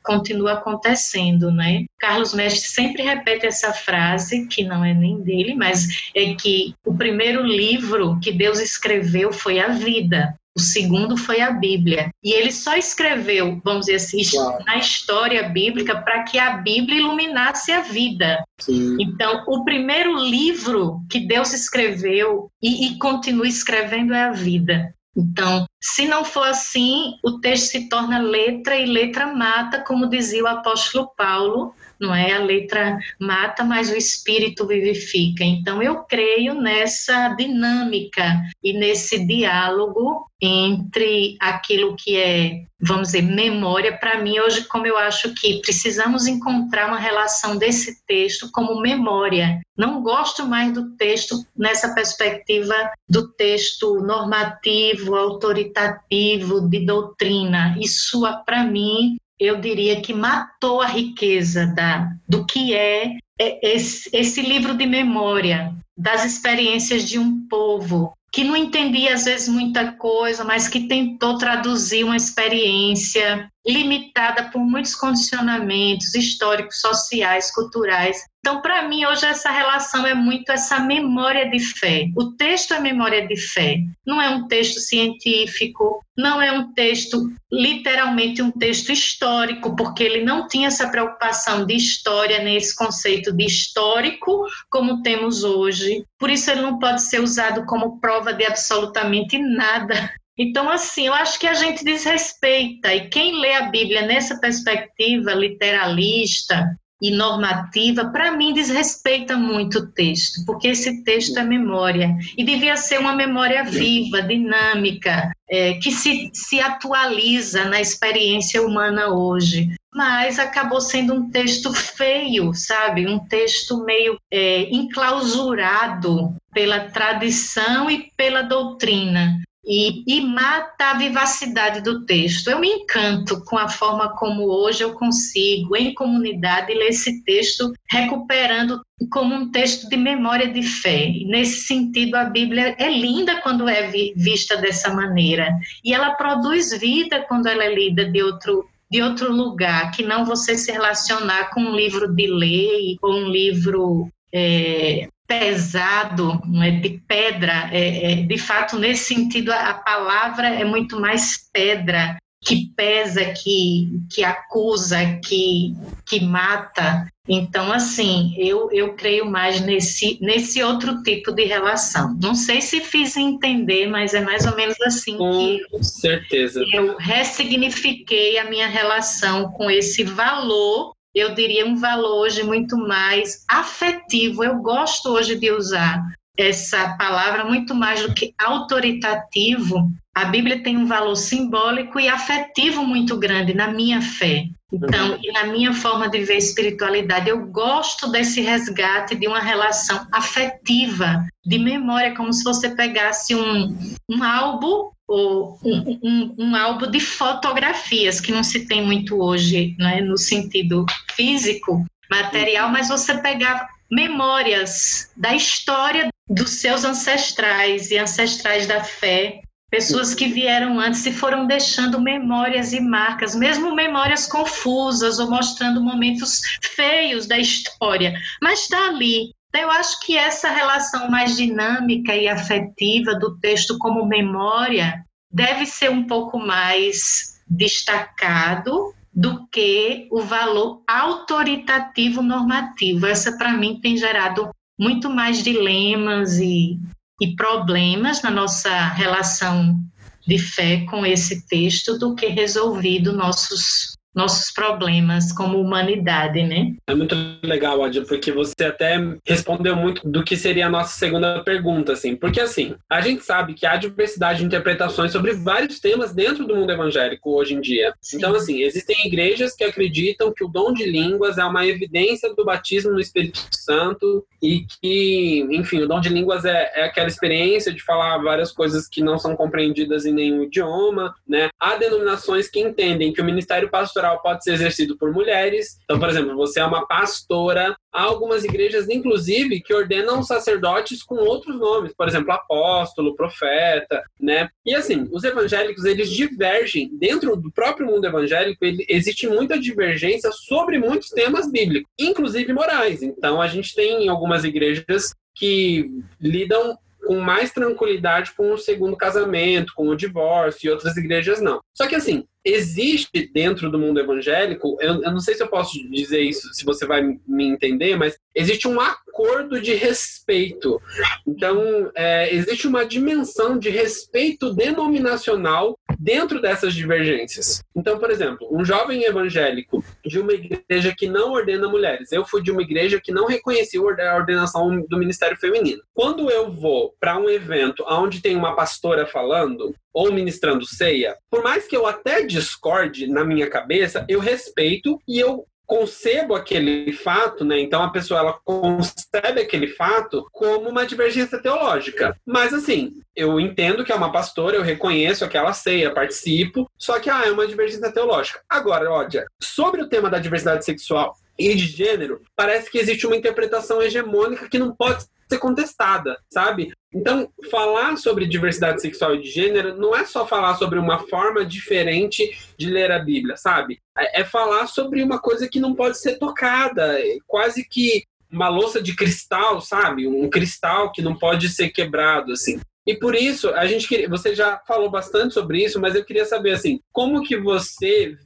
[0.04, 1.86] continua acontecendo, né?
[2.00, 6.96] Carlos Mestre sempre repete essa frase, que não é nem dele, mas é que o
[6.96, 10.39] primeiro livro que Deus escreveu foi a vida.
[10.60, 12.12] O segundo foi a Bíblia.
[12.22, 14.62] E ele só escreveu, vamos dizer assim, claro.
[14.66, 18.44] na história bíblica para que a Bíblia iluminasse a vida.
[18.60, 18.98] Sim.
[19.00, 24.94] Então, o primeiro livro que Deus escreveu e, e continua escrevendo é a vida.
[25.16, 30.44] Então, se não for assim, o texto se torna letra e letra mata, como dizia
[30.44, 32.34] o apóstolo Paulo não é?
[32.34, 35.44] A letra mata, mas o espírito vivifica.
[35.44, 43.98] Então, eu creio nessa dinâmica e nesse diálogo entre aquilo que é, vamos dizer, memória.
[43.98, 49.60] Para mim, hoje, como eu acho que precisamos encontrar uma relação desse texto como memória.
[49.78, 52.74] Não gosto mais do texto nessa perspectiva
[53.08, 57.76] do texto normativo, autoritativo, de doutrina.
[57.80, 64.42] Isso, para mim, eu diria que matou a riqueza da, do que é esse, esse
[64.42, 70.44] livro de memória das experiências de um povo que não entendia às vezes muita coisa,
[70.44, 78.18] mas que tentou traduzir uma experiência limitada por muitos condicionamentos históricos, sociais, culturais.
[78.40, 82.08] Então, para mim, hoje essa relação é muito essa memória de fé.
[82.16, 83.78] O texto é memória de fé.
[84.08, 90.24] Não é um texto científico, não é um texto, literalmente um texto histórico, porque ele
[90.24, 96.06] não tinha essa preocupação de história, nesse conceito de histórico, como temos hoje.
[96.18, 100.14] Por isso, ele não pode ser usado como prova de absolutamente nada.
[100.38, 105.34] Então, assim, eu acho que a gente desrespeita, e quem lê a Bíblia nessa perspectiva
[105.34, 106.66] literalista
[107.02, 112.76] e normativa, para mim, desrespeita muito o texto, porque esse texto é memória, e devia
[112.76, 119.70] ser uma memória viva, dinâmica, é, que se, se atualiza na experiência humana hoje.
[119.92, 123.08] Mas acabou sendo um texto feio, sabe?
[123.08, 131.82] Um texto meio é, enclausurado pela tradição e pela doutrina e, e, mata a vivacidade
[131.82, 132.50] do texto.
[132.50, 137.72] Eu me encanto com a forma como hoje eu consigo, em comunidade, ler esse texto
[137.90, 141.14] recuperando como um texto de memória de fé.
[141.26, 145.54] Nesse sentido, a Bíblia é linda quando é vista dessa maneira.
[145.84, 150.26] E ela produz vida quando ela é lida de outro de outro lugar, que não
[150.26, 156.72] você se relacionar com um livro de lei ou um livro é, pesado, não é
[156.72, 162.18] de pedra, é, é, de fato nesse sentido a, a, palavra é muito mais pedra
[162.42, 167.08] que pesa, que, que acusa, que, que mata.
[167.28, 172.18] Então, assim, eu, eu creio mais nesse, nesse outro tipo de relação.
[172.20, 176.64] Não sei se fiz entender, mas é mais ou menos assim com que certeza.
[176.74, 183.44] eu ressignifiquei a minha relação com esse valor eu diria um valor hoje muito mais
[183.50, 184.44] afetivo.
[184.44, 186.04] Eu gosto hoje de usar
[186.38, 189.92] essa palavra muito mais do que autoritativo.
[190.16, 194.46] A Bíblia tem um valor simbólico e afetivo muito grande na minha fé.
[194.72, 195.20] Então, uhum.
[195.24, 201.26] e na minha forma de ver espiritualidade, eu gosto desse resgate de uma relação afetiva,
[201.44, 205.58] de memória, como se você pegasse um, um álbum um,
[206.04, 211.86] um, um, álbum de fotografias, que não se tem muito hoje, né, no sentido físico,
[212.10, 219.42] material, mas você pegar memórias da história dos seus ancestrais e ancestrais da fé,
[219.72, 225.82] pessoas que vieram antes e foram deixando memórias e marcas, mesmo memórias confusas ou mostrando
[225.82, 232.16] momentos feios da história, mas está ali, então, eu acho que essa relação mais dinâmica
[232.16, 240.22] e afetiva do texto como memória deve ser um pouco mais destacado do que o
[240.22, 243.08] valor autoritativo normativo.
[243.08, 246.80] Essa, para mim, tem gerado muito mais dilemas e,
[247.20, 249.80] e problemas na nossa relação
[250.28, 256.74] de fé com esse texto do que resolvido nossos nossos problemas como humanidade, né?
[256.86, 261.42] É muito legal, Adil, porque você até respondeu muito do que seria a nossa segunda
[261.42, 262.18] pergunta, assim.
[262.18, 266.54] Porque, assim, a gente sabe que há diversidade de interpretações sobre vários temas dentro do
[266.54, 267.94] mundo evangélico hoje em dia.
[268.02, 268.18] Sim.
[268.18, 272.44] Então, assim, existem igrejas que acreditam que o dom de línguas é uma evidência do
[272.44, 277.72] batismo no Espírito Santo e que, enfim, o dom de línguas é, é aquela experiência
[277.72, 281.48] de falar várias coisas que não são compreendidas em nenhum idioma, né?
[281.58, 285.78] Há denominações que entendem que o ministério pastoral pode ser exercido por mulheres.
[285.84, 291.16] Então, por exemplo, você é uma pastora, há algumas igrejas, inclusive, que ordenam sacerdotes com
[291.16, 294.50] outros nomes, por exemplo, apóstolo, profeta, né?
[294.66, 300.32] E assim, os evangélicos, eles divergem dentro do próprio mundo evangélico, ele, existe muita divergência
[300.32, 303.02] sobre muitos temas bíblicos, inclusive morais.
[303.02, 309.74] Então, a gente tem algumas igrejas que lidam com mais tranquilidade com o segundo casamento,
[309.74, 311.60] com o divórcio, e outras igrejas não.
[311.74, 315.78] Só que assim, existe dentro do mundo evangélico, eu, eu, não sei se eu posso
[315.90, 320.82] dizer isso, se você vai me entender, mas existe um acordo de respeito.
[321.28, 327.62] Então, é, existe uma dimensão de respeito denominacional dentro dessas divergências.
[327.76, 332.42] Então, por exemplo, um jovem evangélico de uma igreja que não ordena mulheres, eu fui
[332.42, 335.84] de uma igreja que não reconhecia a ordenação do ministério feminino.
[335.94, 341.44] Quando eu vou para um evento onde tem uma pastora falando, ou ministrando ceia, por
[341.44, 347.46] mais que eu até discorde na minha cabeça, eu respeito e eu concebo aquele fato,
[347.46, 347.60] né?
[347.60, 352.18] Então a pessoa ela concebe aquele fato como uma divergência teológica.
[352.26, 357.08] Mas assim, eu entendo que é uma pastora, eu reconheço aquela ceia, participo, só que
[357.08, 358.42] ah, é uma divergência teológica.
[358.50, 363.16] Agora, olha, sobre o tema da diversidade sexual e de gênero, parece que existe uma
[363.16, 366.72] interpretação hegemônica que não pode ser contestada, sabe?
[366.94, 371.46] Então, falar sobre diversidade sexual e de gênero não é só falar sobre uma forma
[371.46, 373.80] diferente de ler a Bíblia, sabe?
[373.98, 378.50] É, é falar sobre uma coisa que não pode ser tocada, é quase que uma
[378.50, 380.08] louça de cristal, sabe?
[380.08, 382.60] Um cristal que não pode ser quebrado, assim.
[382.86, 386.26] E por isso, a gente queria, você já falou bastante sobre isso, mas eu queria
[386.26, 388.18] saber assim, como que você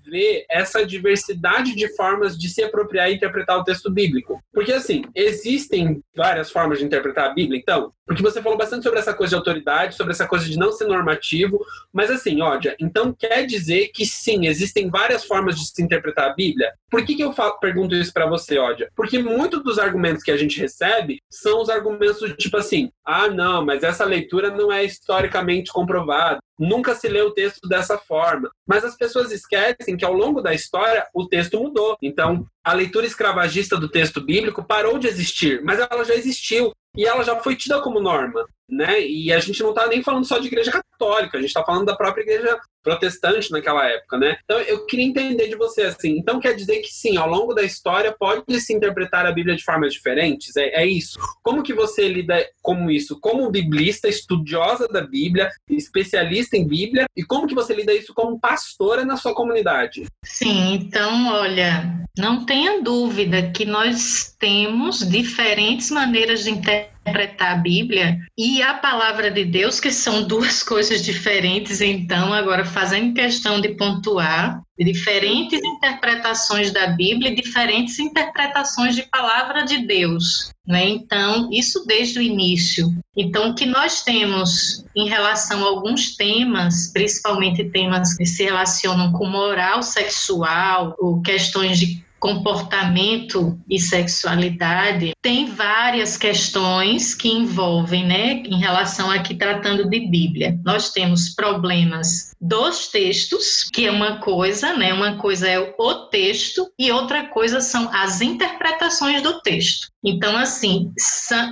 [0.49, 4.41] essa diversidade de formas de se apropriar e interpretar o texto bíblico?
[4.53, 8.99] Porque assim, existem várias formas de interpretar a Bíblia, então, porque você falou bastante sobre
[8.99, 11.59] essa coisa de autoridade, sobre essa coisa de não ser normativo,
[11.91, 16.33] mas assim, Ódia, então quer dizer que sim, existem várias formas de se interpretar a
[16.33, 16.73] Bíblia?
[16.89, 18.89] Por que, que eu falo, pergunto isso para você, Ódia?
[18.95, 23.27] Porque muitos dos argumentos que a gente recebe são os argumentos do tipo assim, ah,
[23.29, 26.39] não, mas essa leitura não é historicamente comprovada.
[26.59, 28.49] Nunca se lê o texto dessa forma.
[28.67, 31.97] Mas as pessoas esquecem que ao longo da história o texto mudou.
[32.01, 37.05] Então, a leitura escravagista do texto bíblico parou de existir, mas ela já existiu e
[37.05, 39.01] ela já foi tida como norma, né?
[39.01, 41.85] E a gente não está nem falando só de igreja católica, a gente está falando
[41.85, 44.37] da própria igreja protestante naquela época, né?
[44.43, 46.17] Então eu queria entender de você assim.
[46.17, 49.63] Então quer dizer que sim, ao longo da história pode se interpretar a Bíblia de
[49.63, 50.55] formas diferentes?
[50.55, 51.17] É, é isso.
[51.41, 53.19] Como que você lida com isso?
[53.19, 58.39] Como biblista, estudiosa da Bíblia, especialista em Bíblia, e como que você lida isso como
[58.39, 60.05] pastora na sua comunidade?
[60.25, 67.55] Sim, então olha, não tenha dúvida que nós temos diferentes maneiras de interpretar interpretar a
[67.55, 73.61] Bíblia e a palavra de Deus, que são duas coisas diferentes, então, agora fazendo questão
[73.61, 80.51] de pontuar diferentes interpretações da Bíblia e diferentes interpretações de palavra de Deus.
[80.67, 80.89] Né?
[80.89, 82.89] Então, isso desde o início.
[83.15, 89.11] Então, o que nós temos em relação a alguns temas, principalmente temas que se relacionam
[89.11, 98.35] com moral sexual ou questões de comportamento e sexualidade, tem várias questões que envolvem, né,
[98.45, 100.57] em relação aqui tratando de Bíblia.
[100.63, 106.71] Nós temos problemas dos textos, que é uma coisa, né, uma coisa é o texto
[106.79, 109.89] e outra coisa são as interpretações do texto.
[110.01, 110.93] Então, assim,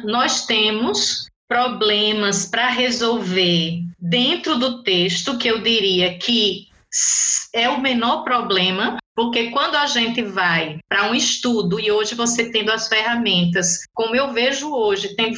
[0.06, 6.70] nós temos problemas para resolver dentro do texto, que eu diria que
[7.54, 12.52] é o menor problema, porque quando a gente vai para um estudo e hoje você
[12.52, 15.36] tendo as ferramentas, como eu vejo hoje, tendo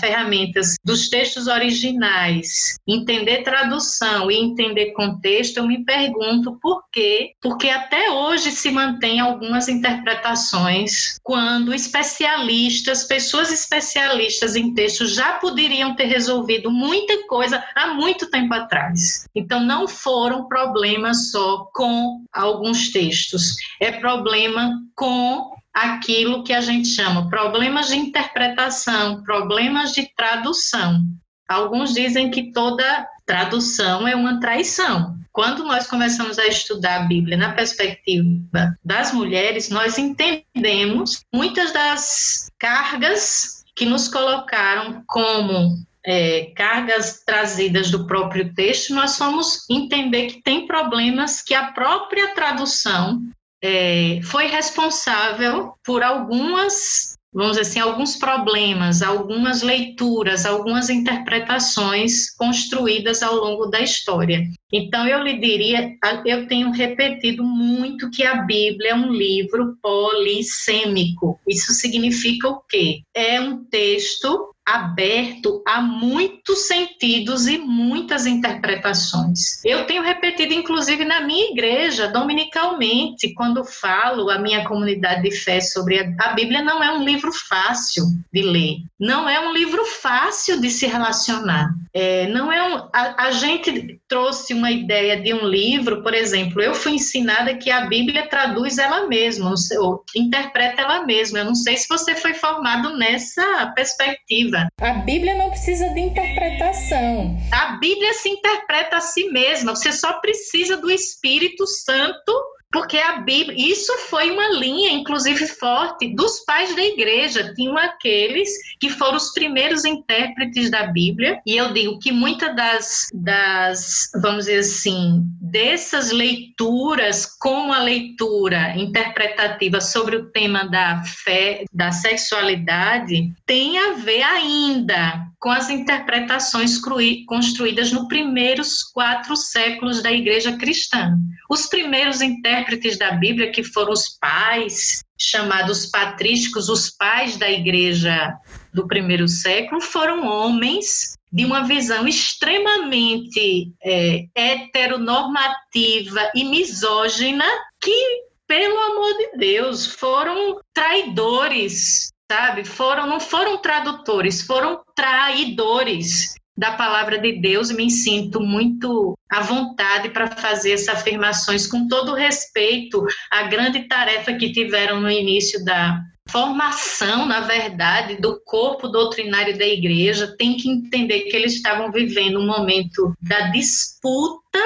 [0.00, 7.32] ferramentas dos textos originais, entender tradução e entender contexto, eu me pergunto por quê?
[7.40, 15.94] Porque até hoje se mantém algumas interpretações quando especialistas, pessoas especialistas em texto já poderiam
[15.94, 19.26] ter resolvido muita coisa há muito tempo atrás.
[19.34, 26.88] Então não foram problemas só com alguns textos, é problema com aquilo que a gente
[26.88, 31.02] chama problemas de interpretação, problemas de tradução.
[31.48, 35.16] Alguns dizem que toda tradução é uma traição.
[35.32, 42.50] Quando nós começamos a estudar a Bíblia na perspectiva das mulheres, nós entendemos muitas das
[42.58, 45.76] cargas que nos colocaram como
[46.08, 52.34] é, cargas trazidas do próprio texto, nós vamos entender que tem problemas que a própria
[52.34, 53.20] tradução
[53.62, 63.22] é, foi responsável por algumas, vamos dizer assim, alguns problemas, algumas leituras, algumas interpretações construídas
[63.22, 64.48] ao longo da história.
[64.72, 71.40] Então, eu lhe diria, eu tenho repetido muito que a Bíblia é um livro polissêmico.
[71.48, 73.00] Isso significa o quê?
[73.14, 79.64] É um texto aberto a muitos sentidos e muitas interpretações.
[79.64, 85.60] Eu tenho repetido, inclusive, na minha igreja, dominicalmente, quando falo à minha comunidade de fé
[85.60, 89.86] sobre a, a Bíblia, não é um livro fácil de ler, não é um livro
[89.86, 91.70] fácil de se relacionar.
[91.94, 96.62] É, não é um, a, a gente trouxe uma ideia de um livro, por exemplo,
[96.62, 101.40] eu fui ensinada que a Bíblia traduz ela mesma, ou interpreta ela mesma.
[101.40, 104.68] Eu não sei se você foi formado nessa perspectiva.
[104.80, 107.36] A Bíblia não precisa de interpretação.
[107.52, 109.74] A Bíblia se interpreta a si mesma.
[109.74, 112.32] Você só precisa do Espírito Santo
[112.70, 117.54] porque a Bíblia, isso foi uma linha, inclusive, forte dos pais da igreja.
[117.54, 123.06] Tinham aqueles que foram os primeiros intérpretes da Bíblia, e eu digo que muitas das,
[123.14, 131.64] das, vamos dizer assim, dessas leituras, como a leitura interpretativa sobre o tema da fé,
[131.72, 136.78] da sexualidade, tem a ver ainda com as interpretações
[137.26, 141.16] construídas nos primeiros quatro séculos da igreja cristã.
[141.48, 148.36] Os primeiros intérpretes da Bíblia, que foram os pais, chamados patrísticos, os pais da igreja
[148.72, 157.44] do primeiro século foram homens de uma visão extremamente é, heteronormativa e misógina
[157.80, 162.64] que, pelo amor de Deus, foram traidores, sabe?
[162.64, 170.10] Foram, não foram tradutores, foram traidores da palavra de Deus me sinto muito à vontade
[170.10, 176.02] para fazer essas afirmações com todo respeito à grande tarefa que tiveram no início da
[176.28, 180.34] formação, na verdade, do corpo doutrinário da igreja.
[180.36, 184.58] Tem que entender que eles estavam vivendo um momento da disputa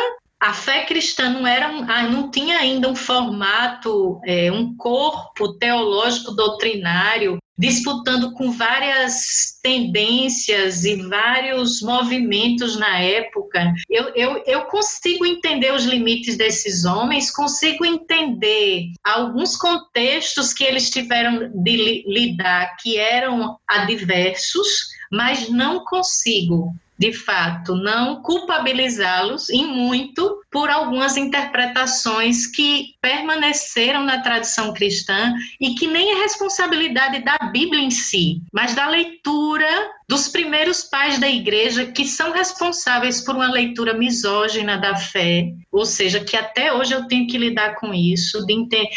[0.43, 6.33] a fé cristã não era ah, não tinha ainda um formato, é, um corpo teológico
[6.33, 13.73] doutrinário disputando com várias tendências e vários movimentos na época.
[13.89, 20.91] Eu, eu, eu consigo entender os limites desses homens, consigo entender alguns contextos que eles
[20.91, 30.41] tiveram de lidar que eram adversos, mas não consigo de fato, não culpabilizá-los em muito
[30.53, 37.83] por algumas interpretações que permaneceram na tradição cristã e que nem é responsabilidade da Bíblia
[37.83, 39.67] em si, mas da leitura
[40.09, 45.85] dos primeiros pais da igreja que são responsáveis por uma leitura misógina da fé, ou
[45.85, 48.89] seja, que até hoje eu tenho que lidar com isso, de entender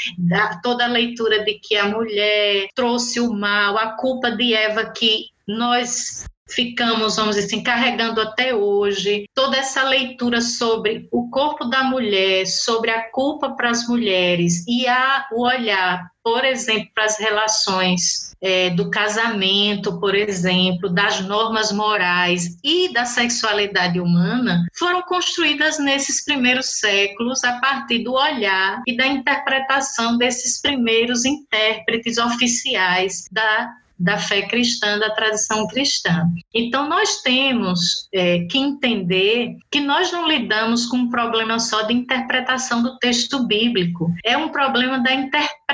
[0.61, 5.25] toda a leitura de que a mulher trouxe o mal, a culpa de Eva que
[5.47, 11.83] nós ficamos, vamos dizer assim, carregando até hoje, toda essa leitura sobre o corpo da
[11.83, 17.17] mulher, sobre a culpa para as mulheres e a, o olhar, por exemplo, para as
[17.19, 25.79] relações é, do casamento, por exemplo, das normas morais e da sexualidade humana, foram construídas
[25.79, 33.73] nesses primeiros séculos a partir do olhar e da interpretação desses primeiros intérpretes oficiais da
[33.97, 36.27] da fé cristã, da tradição cristã.
[36.53, 41.93] Então, nós temos é, que entender que nós não lidamos com um problema só de
[41.93, 45.64] interpretação do texto bíblico, é um problema da interpretação,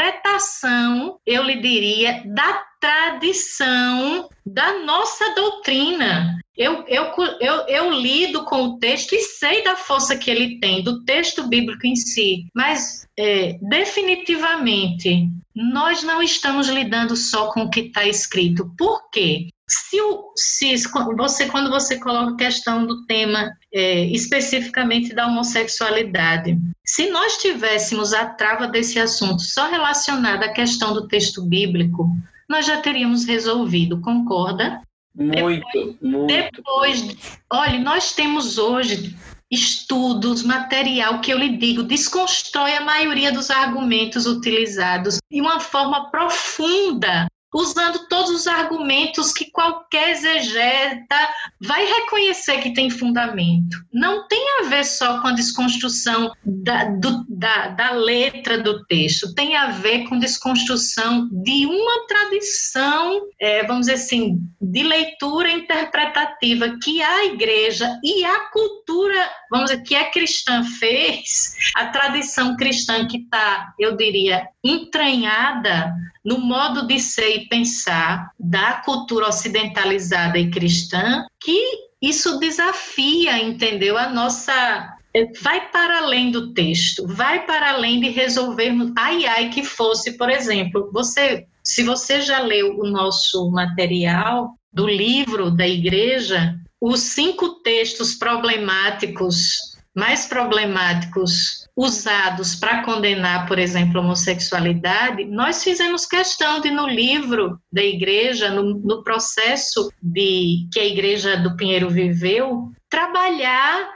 [1.26, 6.40] eu lhe diria, da tradição da nossa doutrina.
[6.58, 10.84] Eu, eu, eu, eu lido com o texto e sei da força que ele tem,
[10.84, 17.70] do texto bíblico em si, mas é, definitivamente nós não estamos lidando só com o
[17.70, 18.72] que está escrito.
[18.78, 19.48] Por quê?
[19.68, 19.98] Se,
[20.36, 20.88] se
[21.18, 28.14] você, quando você coloca a questão do tema é, especificamente da homossexualidade, se nós tivéssemos
[28.14, 32.10] a trava desse assunto só relacionada à questão do texto bíblico,
[32.50, 34.82] nós já teríamos resolvido, concorda?
[35.16, 36.28] Muito, depois, muito.
[36.28, 39.16] Depois, olha, nós temos hoje
[39.50, 46.10] estudos, material que eu lhe digo, desconstrói a maioria dos argumentos utilizados de uma forma
[46.10, 51.30] profunda usando todos os argumentos que qualquer exegeta
[51.60, 53.78] vai reconhecer que tem fundamento.
[53.94, 59.34] Não tem a ver só com a desconstrução da, do, da, da letra do texto,
[59.34, 66.78] tem a ver com desconstrução de uma tradição, é, vamos dizer assim, de leitura interpretativa
[66.82, 73.06] que a igreja e a cultura, vamos dizer, que a cristã fez, a tradição cristã
[73.08, 75.94] que está, eu diria, entranhada
[76.24, 83.98] no modo de ser e pensar da cultura ocidentalizada e cristã, que isso desafia, entendeu,
[83.98, 89.50] a nossa é, vai para além do texto, vai para além de resolvermos, ai ai
[89.50, 95.68] que fosse, por exemplo, você, se você já leu o nosso material do livro da
[95.68, 105.64] igreja, os cinco textos problemáticos mais problemáticos usados para condenar, por exemplo, a homossexualidade, nós
[105.64, 111.56] fizemos questão de, no livro da igreja, no, no processo de que a igreja do
[111.56, 113.90] Pinheiro viveu, trabalhar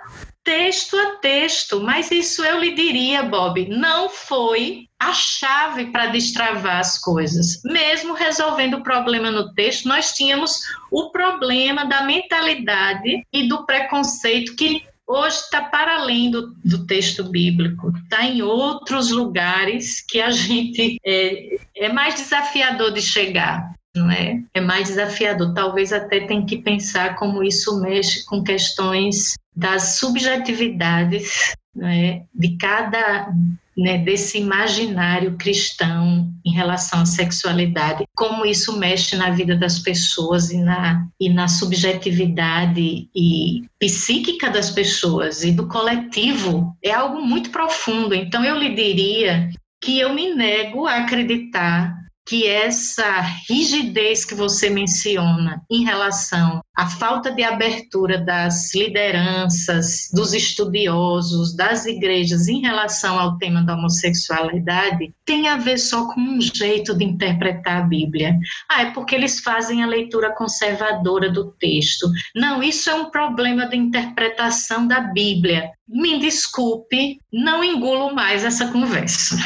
[0.45, 6.77] texto a texto, mas isso eu lhe diria, Bob, não foi a chave para destravar
[6.77, 7.61] as coisas.
[7.65, 10.59] Mesmo resolvendo o problema no texto, nós tínhamos
[10.91, 17.23] o problema da mentalidade e do preconceito que hoje está para além do, do texto
[17.23, 23.73] bíblico, está em outros lugares que a gente é, é mais desafiador de chegar.
[23.95, 24.43] Não é?
[24.53, 25.53] é mais desafiador.
[25.53, 33.31] Talvez até tem que pensar como isso mexe com questões das subjetividades né, de cada
[33.77, 40.51] né, desse imaginário cristão em relação à sexualidade, como isso mexe na vida das pessoas
[40.51, 47.49] e na, e na subjetividade e psíquica das pessoas e do coletivo, é algo muito
[47.49, 48.13] profundo.
[48.13, 49.49] Então, eu lhe diria
[49.81, 56.87] que eu me nego a acreditar que essa rigidez que você menciona em relação à
[56.87, 65.13] falta de abertura das lideranças, dos estudiosos, das igrejas em relação ao tema da homossexualidade
[65.23, 68.35] tem a ver só com um jeito de interpretar a Bíblia.
[68.67, 72.07] Ah, é porque eles fazem a leitura conservadora do texto.
[72.35, 75.71] Não, isso é um problema de interpretação da Bíblia.
[75.87, 79.37] Me desculpe, não engulo mais essa conversa.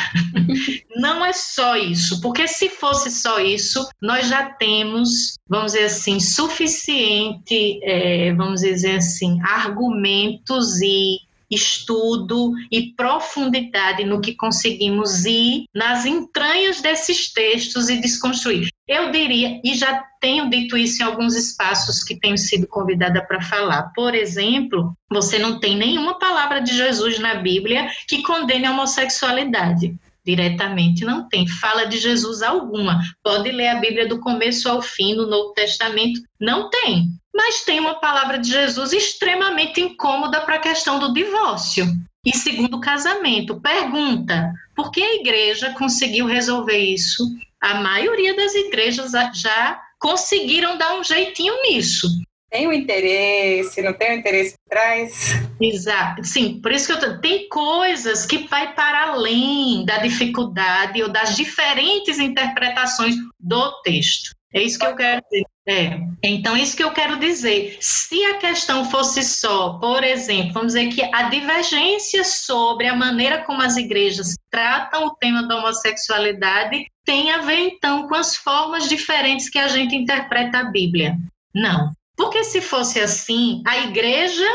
[0.96, 6.20] não é só isso, porque se fosse só isso, nós já temos, vamos dizer assim,
[6.20, 11.18] suficiente, é, vamos dizer assim, argumentos e
[11.50, 18.70] estudo e profundidade no que conseguimos ir nas entranhas desses textos e desconstruir.
[18.88, 23.42] Eu diria, e já tenho dito isso em alguns espaços que tenho sido convidada para
[23.42, 23.92] falar.
[23.96, 29.96] Por exemplo, você não tem nenhuma palavra de Jesus na Bíblia que condene a homossexualidade
[30.26, 33.02] diretamente não tem fala de Jesus alguma.
[33.24, 37.10] Pode ler a Bíblia do começo ao fim no Novo Testamento, não tem
[37.40, 41.86] mas tem uma palavra de Jesus extremamente incômoda para a questão do divórcio.
[42.26, 47.24] E segundo casamento, pergunta: por que a igreja conseguiu resolver isso?
[47.62, 52.10] A maioria das igrejas já conseguiram dar um jeitinho nisso.
[52.52, 55.32] Tem o um interesse, não tem o um interesse por trás?
[55.62, 61.02] Exato, sim, por isso que eu tô, tem coisas que vai para além da dificuldade
[61.02, 64.32] ou das diferentes interpretações do texto.
[64.54, 65.46] É isso que eu quero dizer.
[65.70, 66.00] É.
[66.24, 67.78] Então, isso que eu quero dizer.
[67.80, 73.44] Se a questão fosse só, por exemplo, vamos dizer que a divergência sobre a maneira
[73.44, 78.90] como as igrejas tratam o tema da homossexualidade tem a ver, então, com as formas
[78.90, 81.16] diferentes que a gente interpreta a Bíblia.
[81.54, 81.92] Não.
[82.18, 84.46] Porque se fosse assim, a igreja,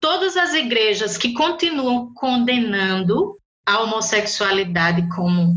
[0.00, 5.54] todas as igrejas que continuam condenando a homossexualidade como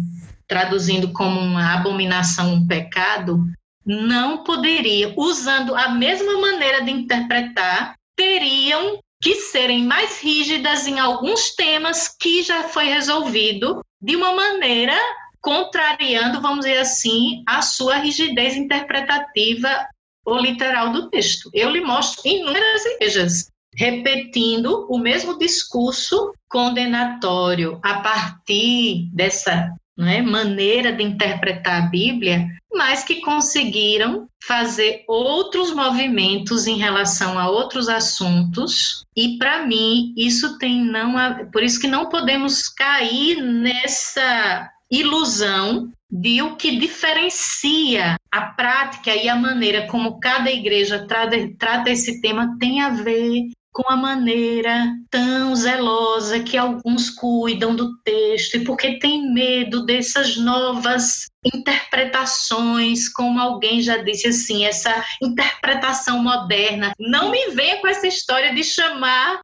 [0.47, 3.43] traduzindo como uma abominação, um pecado,
[3.85, 11.55] não poderia, usando a mesma maneira de interpretar, teriam que serem mais rígidas em alguns
[11.55, 14.95] temas que já foi resolvido de uma maneira
[15.41, 19.87] contrariando, vamos dizer assim, a sua rigidez interpretativa
[20.25, 21.49] ou literal do texto.
[21.53, 30.93] Eu lhe mostro inúmeras igrejas repetindo o mesmo discurso condenatório a partir dessa né, maneira
[30.93, 39.03] de interpretar a Bíblia, mas que conseguiram fazer outros movimentos em relação a outros assuntos.
[39.15, 41.15] E para mim, isso tem não,
[41.51, 49.27] por isso que não podemos cair nessa ilusão de o que diferencia a prática e
[49.27, 55.53] a maneira como cada igreja trata esse tema tem a ver com a maneira tão
[55.53, 63.81] zelosa que alguns cuidam do texto e porque tem medo dessas novas interpretações, como alguém
[63.81, 66.93] já disse assim, essa interpretação moderna.
[66.97, 69.41] Não me venha com essa história de chamar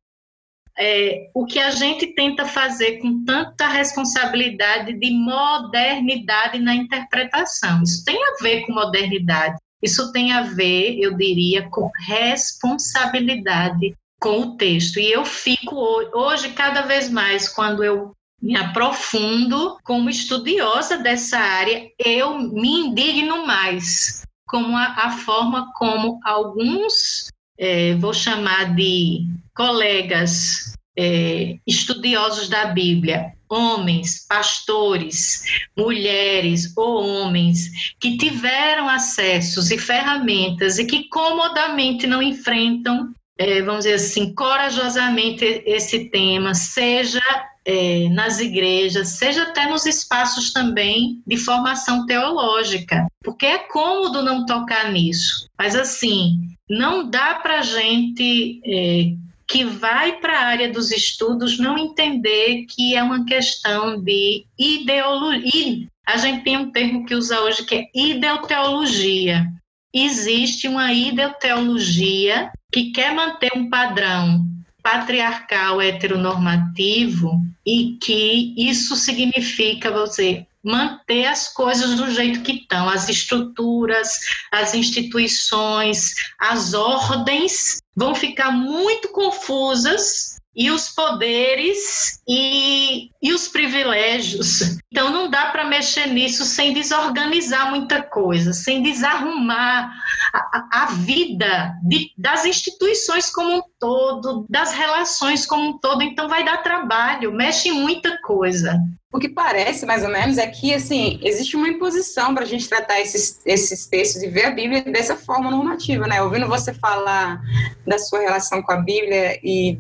[0.80, 7.84] é, o que a gente tenta fazer com tanta responsabilidade de modernidade na interpretação.
[7.84, 9.58] Isso tem a ver com modernidade.
[9.84, 15.00] Isso tem a ver, eu diria, com responsabilidade com o texto.
[15.00, 15.76] E eu fico
[16.14, 23.46] hoje, cada vez mais, quando eu me aprofundo como estudiosa dessa área, eu me indigno
[23.46, 32.66] mais com a, a forma como alguns, é, vou chamar de colegas é, estudiosos da
[32.66, 35.44] Bíblia, homens, pastores,
[35.78, 43.86] mulheres ou homens que tiveram acessos e ferramentas e que comodamente não enfrentam é, vamos
[43.86, 47.22] dizer assim, corajosamente esse tema, seja
[47.66, 54.46] é, nas igrejas, seja até nos espaços também de formação teológica, porque é cômodo não
[54.46, 55.48] tocar nisso.
[55.58, 56.38] Mas, assim,
[56.70, 59.14] não dá para gente é,
[59.48, 65.88] que vai para a área dos estudos não entender que é uma questão de ideologia.
[66.08, 69.46] A gente tem um termo que usa hoje que é ideoteologia.
[69.94, 74.46] Existe uma ideoteologia que quer manter um padrão
[74.82, 83.10] patriarcal heteronormativo e que isso significa você manter as coisas do jeito que estão, as
[83.10, 84.20] estruturas,
[84.52, 92.81] as instituições, as ordens vão ficar muito confusas e os poderes e,
[93.22, 94.78] e os privilégios.
[94.92, 99.94] Então, não dá para mexer nisso sem desorganizar muita coisa, sem desarrumar
[100.34, 106.02] a, a vida de, das instituições como um todo, das relações como um todo.
[106.02, 108.78] Então, vai dar trabalho, mexe em muita coisa.
[109.14, 112.68] o que parece, mais ou menos, é que, assim, existe uma imposição para a gente
[112.68, 116.22] tratar esses, esses textos e ver a Bíblia dessa forma normativa, né?
[116.22, 117.42] Ouvindo você falar
[117.86, 119.80] da sua relação com a Bíblia e,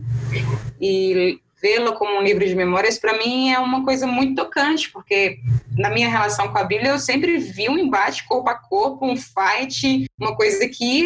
[0.79, 5.39] e vê-la como um livro de memórias, para mim é uma coisa muito tocante, porque
[5.77, 9.15] na minha relação com a Bíblia eu sempre vi um embate corpo a corpo, um
[9.15, 11.05] fight, uma coisa que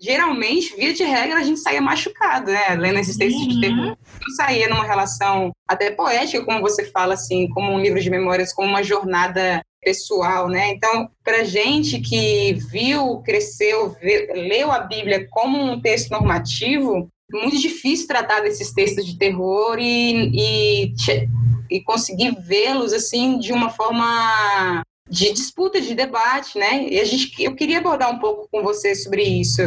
[0.00, 2.74] geralmente, via de regra, a gente saía machucado, né?
[2.74, 3.48] Lendo esses textos uhum.
[3.48, 3.96] de terror.
[4.26, 8.52] Eu saía numa relação até poética, como você fala, assim, como um livro de memórias,
[8.52, 10.70] como uma jornada pessoal, né?
[10.70, 18.06] Então, para gente que viu, cresceu, leu a Bíblia como um texto normativo, muito difícil
[18.06, 20.94] tratar desses textos de terror e, e,
[21.70, 26.88] e conseguir vê-los assim de uma forma de disputa, de debate, né?
[26.88, 29.62] E a gente, eu queria abordar um pouco com você sobre isso.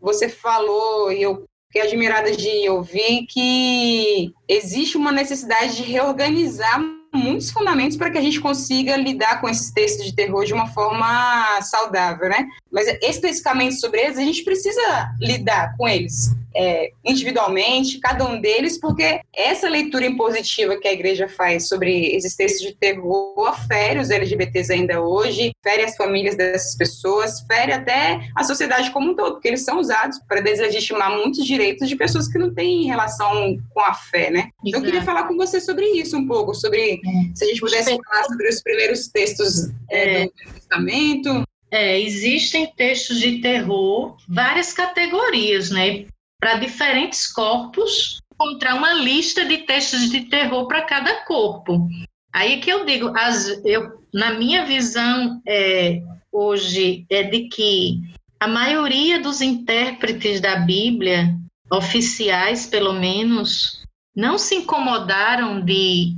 [0.00, 6.80] Você falou e eu fiquei admirada de ouvir que existe uma necessidade de reorganizar
[7.14, 10.66] muitos fundamentos para que a gente consiga lidar com esses textos de terror de uma
[10.68, 12.46] forma saudável, né?
[12.72, 18.78] Mas especificamente sobre eles, a gente precisa lidar com eles é, individualmente, cada um deles,
[18.78, 24.10] porque essa leitura impositiva que a igreja faz sobre esses textos de terror fere os
[24.10, 29.34] LGBTs ainda hoje, fere as famílias dessas pessoas, fere até a sociedade como um todo,
[29.34, 33.80] porque eles são usados para deslegitimar muitos direitos de pessoas que não têm relação com
[33.80, 34.50] a fé, né?
[34.64, 36.98] Então, eu queria falar com você sobre isso um pouco, sobre é.
[37.34, 40.24] se a gente pudesse falar sobre os primeiros textos é, é.
[40.24, 41.44] do Testamento.
[41.72, 46.04] É, existem textos de terror, várias categorias, né?
[46.38, 51.88] Para diferentes corpos, encontrar uma lista de textos de terror para cada corpo.
[52.30, 58.00] Aí que eu digo, as, eu, na minha visão é, hoje é de que
[58.38, 61.34] a maioria dos intérpretes da Bíblia,
[61.70, 63.82] oficiais pelo menos,
[64.14, 66.14] não se incomodaram de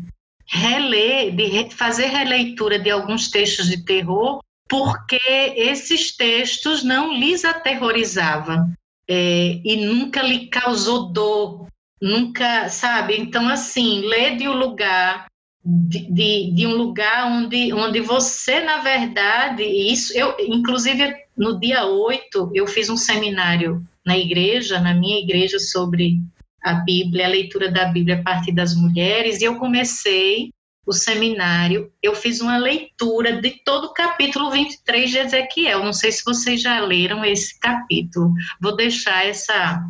[0.47, 5.21] reler, de fazer releitura de alguns textos de terror, porque
[5.57, 8.73] esses textos não lhes aterrorizavam
[9.09, 11.67] é, e nunca lhe causou dor,
[12.01, 13.17] nunca, sabe?
[13.17, 15.27] Então, assim, lê de um lugar
[15.65, 21.87] de, de, de, um lugar onde, onde você, na verdade, isso, eu, inclusive no dia
[21.87, 26.19] 8, eu fiz um seminário na igreja, na minha igreja, sobre
[26.63, 30.51] a Bíblia, a leitura da Bíblia a partir das mulheres, e eu comecei
[30.87, 35.85] o seminário, eu fiz uma leitura de todo o capítulo 23 de Ezequiel.
[35.85, 38.33] Não sei se vocês já leram esse capítulo.
[38.61, 39.83] Vou deixar essa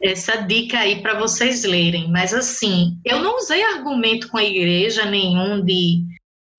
[0.00, 2.10] essa dica aí para vocês lerem.
[2.10, 6.02] Mas assim, eu não usei argumento com a igreja nenhum de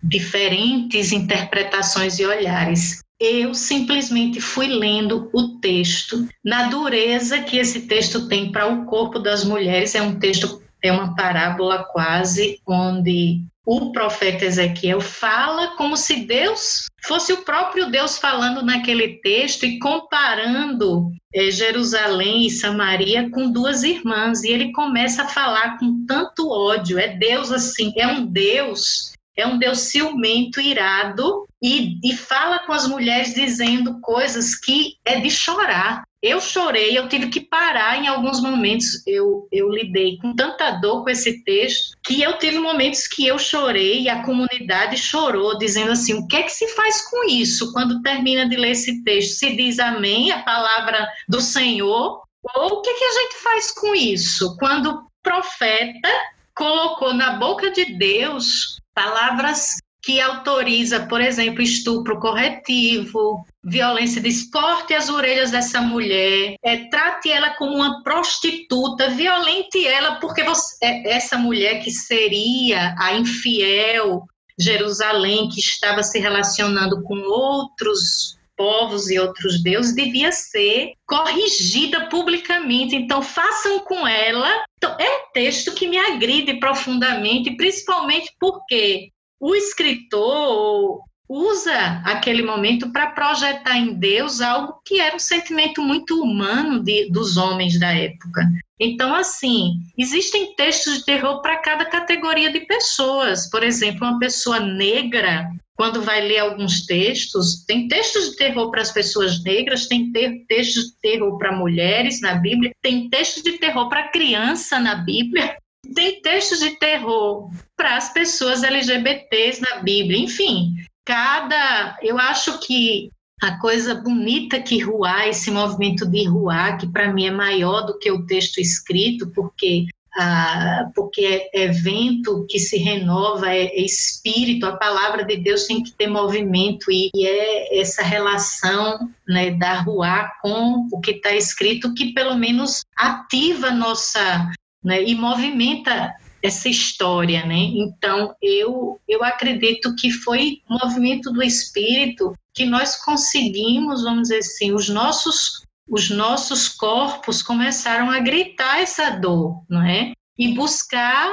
[0.01, 8.27] diferentes interpretações e olhares eu simplesmente fui lendo o texto, na dureza que esse texto
[8.27, 9.95] tem para o corpo das mulheres.
[9.95, 16.87] É um texto, é uma parábola quase, onde o profeta Ezequiel fala como se Deus
[17.03, 23.83] fosse o próprio Deus falando naquele texto e comparando é, Jerusalém e Samaria com duas
[23.83, 24.43] irmãs.
[24.43, 26.99] E ele começa a falar com tanto ódio.
[26.99, 32.71] É Deus assim, é um Deus é um Deus ciumento, irado, e, e fala com
[32.71, 36.03] as mulheres dizendo coisas que é de chorar.
[36.23, 39.05] Eu chorei, eu tive que parar em alguns momentos.
[39.05, 43.37] Eu, eu lidei com tanta dor com esse texto que eu tive momentos que eu
[43.37, 47.73] chorei e a comunidade chorou, dizendo assim: o que é que se faz com isso
[47.73, 49.37] quando termina de ler esse texto?
[49.37, 52.23] Se diz amém, a palavra do Senhor?
[52.55, 54.55] Ou o que, é que a gente faz com isso?
[54.57, 56.09] Quando o profeta
[56.55, 64.93] colocou na boca de Deus palavras que autoriza, por exemplo, estupro corretivo, violência de corte
[64.93, 71.13] as orelhas dessa mulher, é, trate ela como uma prostituta, violente ela porque você, é,
[71.15, 74.23] essa mulher que seria a infiel
[74.59, 82.95] Jerusalém, que estava se relacionando com outros povos e outros deuses, devia ser corrigida publicamente.
[82.95, 84.63] Então, façam com ela.
[84.77, 89.12] Então, é um texto que me agride profundamente, principalmente porque
[89.43, 96.21] o escritor usa aquele momento para projetar em Deus algo que era um sentimento muito
[96.21, 98.49] humano de, dos homens da época.
[98.79, 103.49] Então, assim, existem textos de terror para cada categoria de pessoas.
[103.49, 108.81] Por exemplo, uma pessoa negra quando vai ler alguns textos, tem textos de terror para
[108.81, 110.11] as pessoas negras, tem
[110.47, 115.57] textos de terror para mulheres na Bíblia, tem textos de terror para criança na Bíblia,
[115.93, 120.75] tem textos de terror para as pessoas LGBTs na Bíblia, enfim,
[121.05, 121.97] cada.
[122.01, 123.09] Eu acho que
[123.41, 127.99] a coisa bonita que Ruá, esse movimento de Ruá, que para mim é maior do
[127.99, 133.81] que o texto escrito, porque a, porque é, é vento que se renova, é, é,
[133.81, 139.51] espírito, a palavra de Deus tem que ter movimento e, e é essa relação né,
[139.51, 144.51] da rua com o que está escrito que pelo menos ativa nossa
[144.83, 147.55] né, e movimenta essa história, né?
[147.55, 154.39] Então eu eu acredito que foi um movimento do espírito que nós conseguimos, vamos dizer
[154.39, 160.11] assim, os nossos os nossos corpos começaram a gritar essa dor, não é?
[160.37, 161.31] E buscar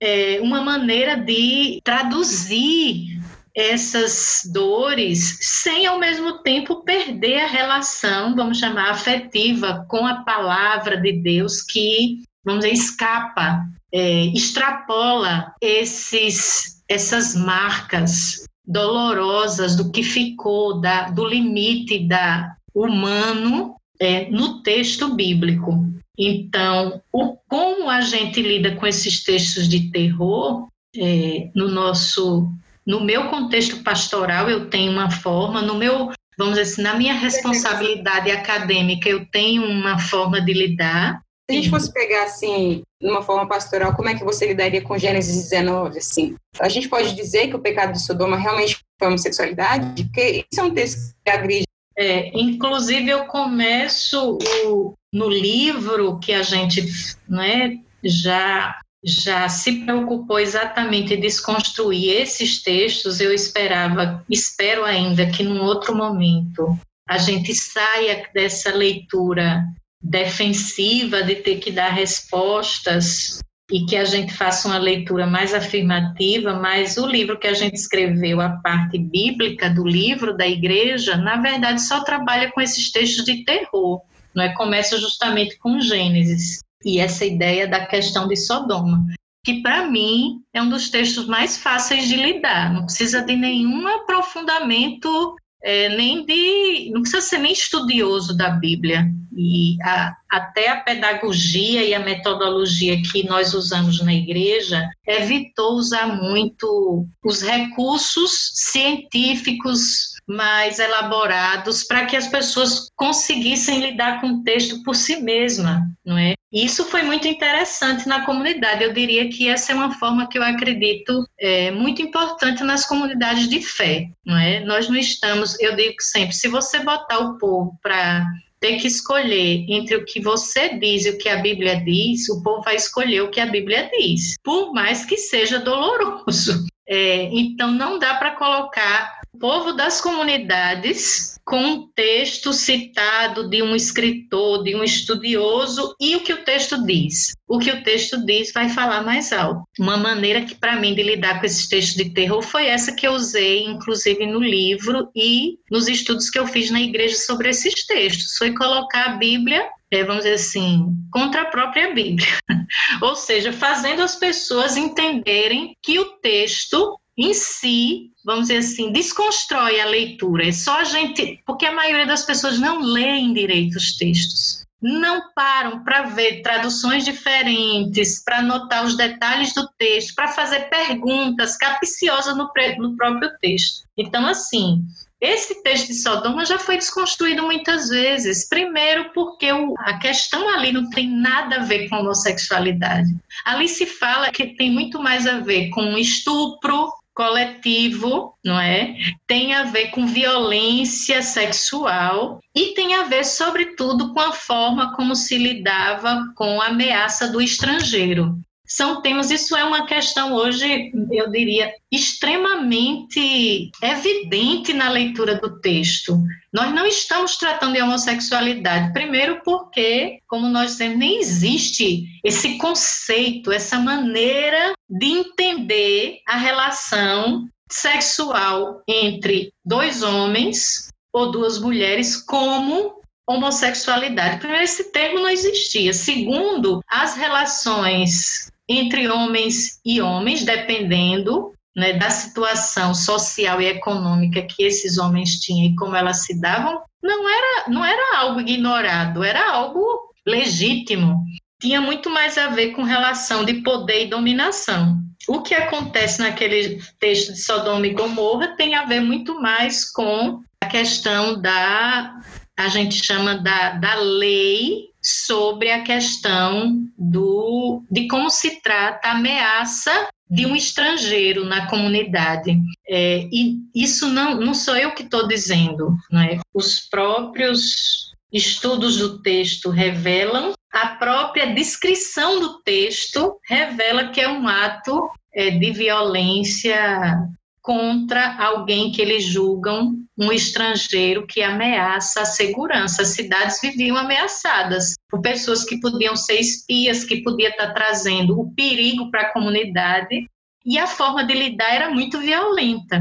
[0.00, 3.20] é, uma maneira de traduzir
[3.54, 10.96] essas dores sem ao mesmo tempo perder a relação, vamos chamar afetiva, com a palavra
[10.96, 20.80] de Deus que, vamos dizer, escapa, é, extrapola esses, essas marcas dolorosas do que ficou
[20.80, 25.86] da, do limite da humano é, no texto bíblico.
[26.18, 32.50] Então, o, como a gente lida com esses textos de terror, é, no nosso,
[32.86, 37.14] no meu contexto pastoral, eu tenho uma forma, no meu, vamos dizer assim, na minha
[37.14, 41.22] responsabilidade acadêmica, eu tenho uma forma de lidar.
[41.52, 44.96] Se a gente fosse pegar assim, numa forma pastoral, como é que você lidaria com
[44.96, 45.98] Gênesis 19?
[45.98, 50.60] Assim, a gente pode dizer que o pecado de Sodoma realmente foi homossexualidade, porque isso
[50.60, 56.86] é um texto que agride é, inclusive, eu começo o, no livro que a gente
[57.28, 63.20] né, já, já se preocupou exatamente em desconstruir esses textos.
[63.20, 69.62] Eu esperava, espero ainda que num outro momento a gente saia dessa leitura
[70.02, 73.40] defensiva de ter que dar respostas
[73.70, 77.74] e que a gente faça uma leitura mais afirmativa, mas o livro que a gente
[77.74, 83.24] escreveu, a parte bíblica do livro da igreja, na verdade só trabalha com esses textos
[83.24, 84.02] de terror,
[84.34, 84.52] não é?
[84.54, 89.06] Começa justamente com Gênesis e essa ideia da questão de Sodoma,
[89.44, 93.86] que para mim é um dos textos mais fáceis de lidar, não precisa de nenhum
[93.86, 96.90] aprofundamento é, nem de.
[96.92, 99.06] não precisa ser nem estudioso da Bíblia.
[99.34, 106.06] E a, até a pedagogia e a metodologia que nós usamos na igreja evitou usar
[106.06, 114.82] muito os recursos científicos mais elaborados para que as pessoas conseguissem lidar com o texto
[114.82, 116.34] por si mesma, não é?
[116.52, 118.84] Isso foi muito interessante na comunidade.
[118.84, 123.48] Eu diria que essa é uma forma que eu acredito é, muito importante nas comunidades
[123.48, 124.60] de fé, não é?
[124.60, 128.26] Nós não estamos, eu digo sempre, se você botar o povo para
[128.60, 132.42] ter que escolher entre o que você diz e o que a Bíblia diz, o
[132.42, 136.64] povo vai escolher o que a Bíblia diz, por mais que seja doloroso.
[136.86, 143.74] É, então, não dá para colocar povo das comunidades com um texto citado de um
[143.74, 147.32] escritor, de um estudioso, e o que o texto diz.
[147.48, 149.62] O que o texto diz vai falar mais alto.
[149.78, 153.06] Uma maneira que, para mim, de lidar com esses textos de terror foi essa que
[153.06, 157.84] eu usei, inclusive, no livro e nos estudos que eu fiz na igreja sobre esses
[157.86, 158.36] textos.
[158.38, 162.26] Foi colocar a Bíblia é, vamos dizer assim, contra a própria Bíblia.
[163.02, 169.80] Ou seja, fazendo as pessoas entenderem que o texto em si, vamos dizer assim, desconstrói
[169.80, 170.48] a leitura.
[170.48, 171.42] É só a gente.
[171.46, 174.62] Porque a maioria das pessoas não leem direito os textos.
[174.80, 181.56] Não param para ver traduções diferentes, para anotar os detalhes do texto, para fazer perguntas
[181.56, 183.84] capciosas no, no próprio texto.
[183.96, 184.84] Então, assim,
[185.22, 188.48] esse texto de Sodoma já foi desconstruído muitas vezes.
[188.48, 193.14] Primeiro, porque o, a questão ali não tem nada a ver com homossexualidade.
[193.44, 198.96] Ali se fala que tem muito mais a ver com estupro, coletivo, não é?
[199.26, 205.14] Tem a ver com violência sexual e tem a ver, sobretudo, com a forma como
[205.14, 208.38] se lidava com a ameaça do estrangeiro
[208.76, 216.18] são temas, isso é uma questão hoje, eu diria, extremamente evidente na leitura do texto.
[216.50, 223.52] Nós não estamos tratando de homossexualidade, primeiro porque, como nós dizemos, nem existe esse conceito,
[223.52, 234.38] essa maneira de entender a relação sexual entre dois homens ou duas mulheres como homossexualidade.
[234.38, 235.92] Primeiro, esse termo não existia.
[235.92, 244.62] Segundo, as relações entre homens e homens, dependendo né, da situação social e econômica que
[244.62, 249.50] esses homens tinham e como elas se davam, não era, não era algo ignorado, era
[249.50, 251.24] algo legítimo.
[251.60, 254.98] Tinha muito mais a ver com relação de poder e dominação.
[255.28, 260.40] O que acontece naquele texto de Sodoma e Gomorra tem a ver muito mais com
[260.60, 262.14] a questão da,
[262.58, 269.12] a gente chama da, da lei sobre a questão do, de como se trata a
[269.12, 272.58] ameaça de um estrangeiro na comunidade.
[272.88, 276.40] É, e isso não, não sou eu que estou dizendo, né?
[276.54, 284.48] os próprios estudos do texto revelam, a própria descrição do texto revela que é um
[284.48, 287.28] ato é, de violência
[287.62, 293.02] contra alguém que eles julgam um estrangeiro que ameaça a segurança.
[293.02, 298.52] As cidades viviam ameaçadas por pessoas que podiam ser espias, que podia estar trazendo o
[298.52, 300.26] perigo para a comunidade,
[300.64, 303.00] e a forma de lidar era muito violenta.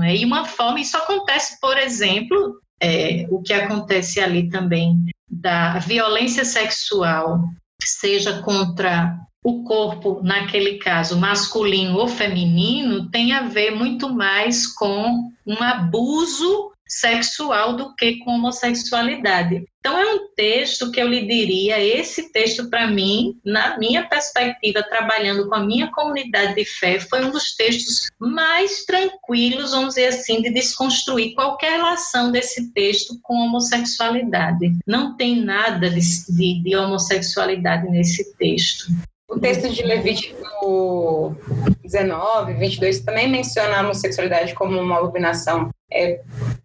[0.00, 0.16] É?
[0.16, 6.44] E uma forma, isso acontece, por exemplo, é, o que acontece ali também da violência
[6.44, 7.40] sexual,
[7.82, 15.30] seja contra o corpo, naquele caso, masculino ou feminino, tem a ver muito mais com
[15.44, 19.64] um abuso sexual do que com homossexualidade.
[19.80, 24.82] Então é um texto que eu lhe diria, esse texto para mim, na minha perspectiva,
[24.82, 30.08] trabalhando com a minha comunidade de fé, foi um dos textos mais tranquilos, vamos dizer
[30.08, 34.76] assim, de desconstruir qualquer relação desse texto com homossexualidade.
[34.86, 38.86] Não tem nada de, de, de homossexualidade nesse texto.
[39.32, 41.34] O texto de Levítico
[41.82, 45.70] 19, 22 também menciona a homossexualidade como uma abominação.
[45.90, 46.20] É,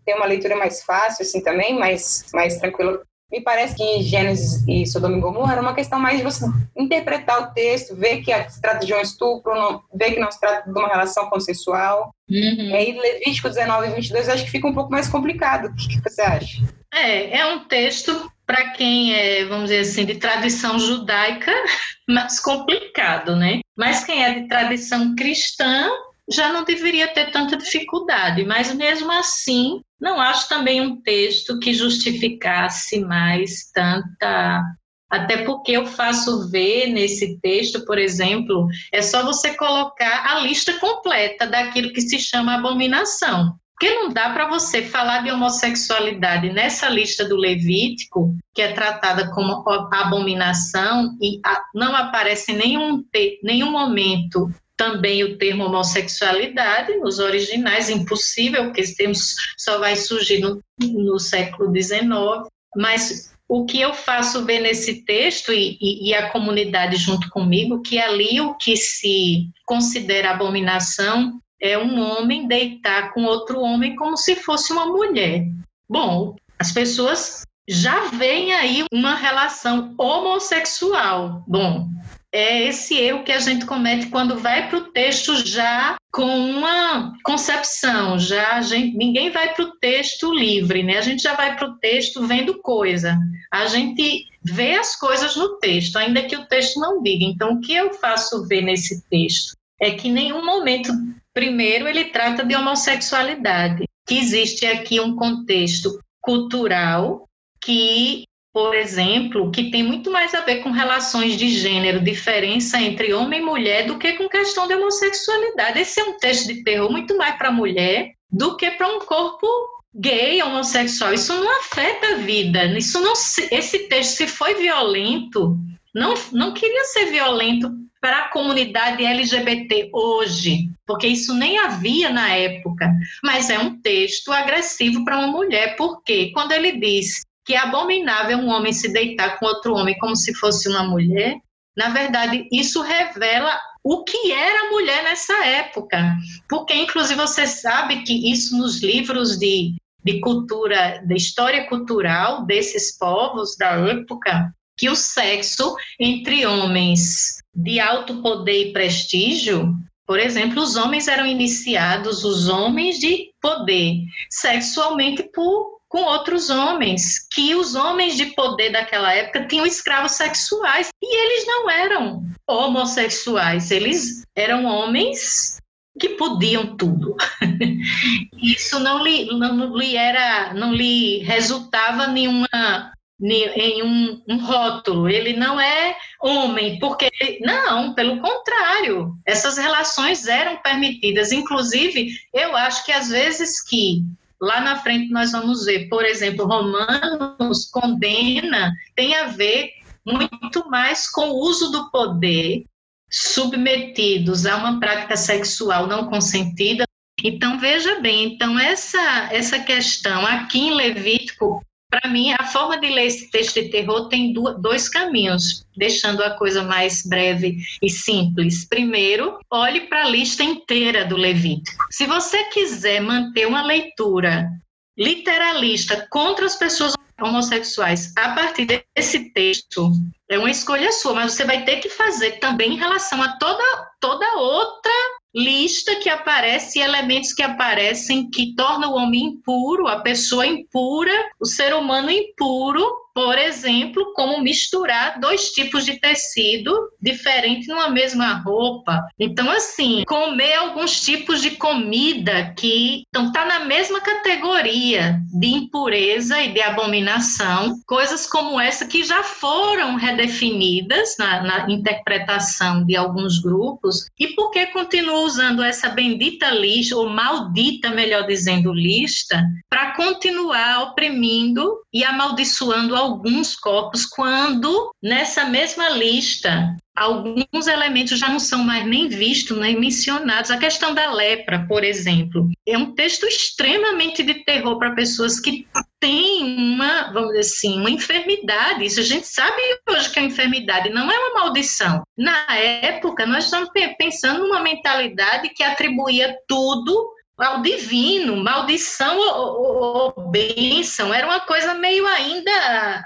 [0.06, 3.02] tem uma leitura mais fácil, assim, também, mais, mais tranquila.
[3.32, 6.46] Me parece que Gênesis e Sodoma e Gomorra era uma questão mais de você
[6.78, 10.40] interpretar o texto, ver que se trata de um estupro, não, ver que não se
[10.40, 12.14] trata de uma relação consensual.
[12.30, 12.70] Uhum.
[12.70, 15.68] E aí, Levítico 19 e 22, acho que fica um pouco mais complicado.
[15.68, 16.62] O que, que você acha?
[16.98, 21.52] É, é um texto para quem é, vamos dizer assim, de tradição judaica,
[22.08, 23.60] mais complicado, né?
[23.78, 25.90] Mas quem é de tradição cristã
[26.30, 31.74] já não deveria ter tanta dificuldade, mas mesmo assim, não acho também um texto que
[31.74, 34.64] justificasse mais tanta.
[35.10, 40.74] Até porque eu faço ver nesse texto, por exemplo, é só você colocar a lista
[40.80, 43.58] completa daquilo que se chama abominação.
[43.80, 49.30] Porque não dá para você falar de homossexualidade nessa lista do Levítico, que é tratada
[49.30, 49.64] como
[49.94, 51.40] abominação, e
[51.76, 53.04] não aparece em nenhum,
[53.44, 59.14] nenhum momento também o termo homossexualidade nos originais, impossível, porque esse termo
[59.56, 65.54] só vai surgir no, no século XIX, mas o que eu faço ver nesse texto
[65.54, 71.78] e, e, e, a comunidade junto comigo, que ali o que se considera abominação é
[71.78, 75.46] um homem deitar com outro homem como se fosse uma mulher.
[75.90, 81.44] Bom, as pessoas já veem aí uma relação homossexual.
[81.48, 81.88] Bom,
[82.32, 87.14] é esse erro que a gente comete quando vai para o texto já com uma
[87.24, 90.98] concepção, já gente, ninguém vai para o texto livre, né?
[90.98, 93.18] A gente já vai para o texto vendo coisa.
[93.52, 97.26] A gente vê as coisas no texto, ainda que o texto não diga.
[97.26, 100.92] Então, o que eu faço ver nesse texto é que em nenhum momento
[101.38, 107.30] Primeiro, ele trata de homossexualidade, que existe aqui um contexto cultural
[107.64, 113.14] que, por exemplo, que tem muito mais a ver com relações de gênero, diferença entre
[113.14, 115.80] homem e mulher, do que com questão de homossexualidade.
[115.80, 118.98] Esse é um texto de terror muito mais para a mulher do que para um
[118.98, 119.48] corpo
[119.94, 121.14] gay, homossexual.
[121.14, 122.66] Isso não afeta a vida.
[122.76, 123.14] Isso não,
[123.52, 125.56] esse texto, se foi violento,
[125.94, 127.70] não, não queria ser violento
[128.08, 132.90] para a comunidade LGBT hoje, porque isso nem havia na época,
[133.22, 138.38] mas é um texto agressivo para uma mulher, porque quando ele diz que é abominável
[138.38, 141.36] um homem se deitar com outro homem como se fosse uma mulher,
[141.76, 146.16] na verdade, isso revela o que era mulher nessa época.
[146.48, 152.98] Porque, inclusive, você sabe que isso nos livros de, de cultura, da história cultural desses
[152.98, 160.62] povos da época, que o sexo entre homens de alto poder e prestígio, por exemplo,
[160.62, 167.74] os homens eram iniciados, os homens de poder, sexualmente por com outros homens, que os
[167.74, 174.66] homens de poder daquela época tinham escravos sexuais e eles não eram homossexuais, eles eram
[174.66, 175.58] homens
[175.98, 177.16] que podiam tudo.
[178.42, 185.34] Isso não lhe, não lhe era, não lhe resultava nenhuma em um, um, rótulo, ele
[185.34, 187.10] não é homem, porque
[187.42, 191.32] não, pelo contrário, essas relações eram permitidas.
[191.32, 194.04] Inclusive, eu acho que às vezes que
[194.42, 199.72] lá na frente nós vamos ver, por exemplo, Romanos condena, tem a ver
[200.06, 202.64] muito mais com o uso do poder
[203.10, 206.86] submetidos a uma prática sexual não consentida.
[207.24, 212.90] Então veja bem, então essa essa questão aqui em Levítico para mim, a forma de
[212.90, 218.66] ler esse texto de terror tem dois caminhos, deixando a coisa mais breve e simples.
[218.68, 221.86] Primeiro, olhe para a lista inteira do Levítico.
[221.90, 224.50] Se você quiser manter uma leitura
[224.98, 229.92] literalista contra as pessoas homossexuais a partir desse texto,
[230.30, 233.64] é uma escolha sua, mas você vai ter que fazer também em relação a toda,
[234.00, 234.92] toda outra
[235.38, 241.46] lista que aparece, elementos que aparecem que tornam o homem impuro, a pessoa impura, o
[241.46, 242.84] ser humano impuro,
[243.18, 249.04] por exemplo, como misturar dois tipos de tecido diferente numa mesma roupa.
[249.20, 256.40] Então, assim, comer alguns tipos de comida que estão tá na mesma categoria de impureza
[256.44, 263.40] e de abominação, coisas como essa que já foram redefinidas na, na interpretação de alguns
[263.40, 264.08] grupos.
[264.20, 270.84] E por que continua usando essa bendita lista, ou maldita, melhor dizendo, lista, para continuar
[270.84, 278.86] oprimindo e amaldiçoando alguns corpos, quando nessa mesma lista alguns elementos já não são mais
[278.86, 280.50] nem vistos, nem mencionados.
[280.50, 285.68] A questão da lepra, por exemplo, é um texto extremamente de terror para pessoas que
[286.00, 288.84] têm uma, vamos dizer assim, uma enfermidade.
[288.84, 292.02] Isso a gente sabe hoje que é uma enfermidade, não é uma maldição.
[292.18, 300.30] Na época, nós estamos pensando numa mentalidade que atribuía tudo ao divino, maldição ou, ou,
[300.30, 302.52] bênção, era uma coisa meio ainda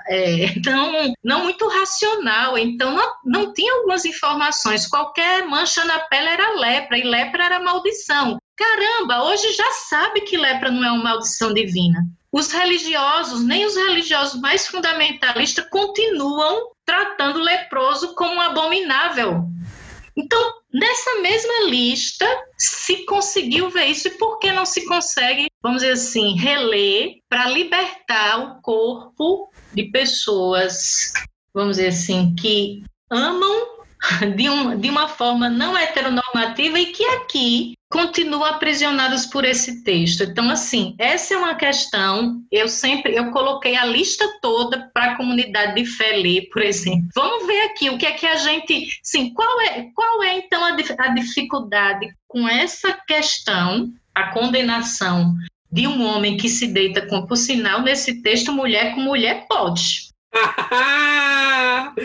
[0.07, 6.29] é, não, não muito racional, então não, não tinha algumas informações, qualquer mancha na pele
[6.29, 8.37] era lepra, e lepra era maldição.
[8.55, 11.99] Caramba, hoje já sabe que lepra não é uma maldição divina.
[12.31, 19.43] Os religiosos, nem os religiosos mais fundamentalistas, continuam tratando o leproso como um abominável.
[20.17, 22.25] Então, nessa mesma lista,
[22.57, 27.49] se conseguiu ver isso, e por que não se consegue, vamos dizer assim, reler para
[27.49, 31.13] libertar o corpo de pessoas,
[31.53, 33.80] vamos dizer assim, que amam
[34.35, 40.23] de, um, de uma forma não heteronormativa e que aqui continuam aprisionados por esse texto.
[40.23, 42.41] Então, assim, essa é uma questão.
[42.51, 47.09] Eu sempre eu coloquei a lista toda para a comunidade de fé ler, por exemplo.
[47.13, 50.63] Vamos ver aqui o que é que a gente, sim, qual é qual é então
[50.63, 55.35] a, a dificuldade com essa questão, a condenação
[55.71, 60.10] de um homem que se deita com, por sinal, nesse texto, mulher com mulher pode.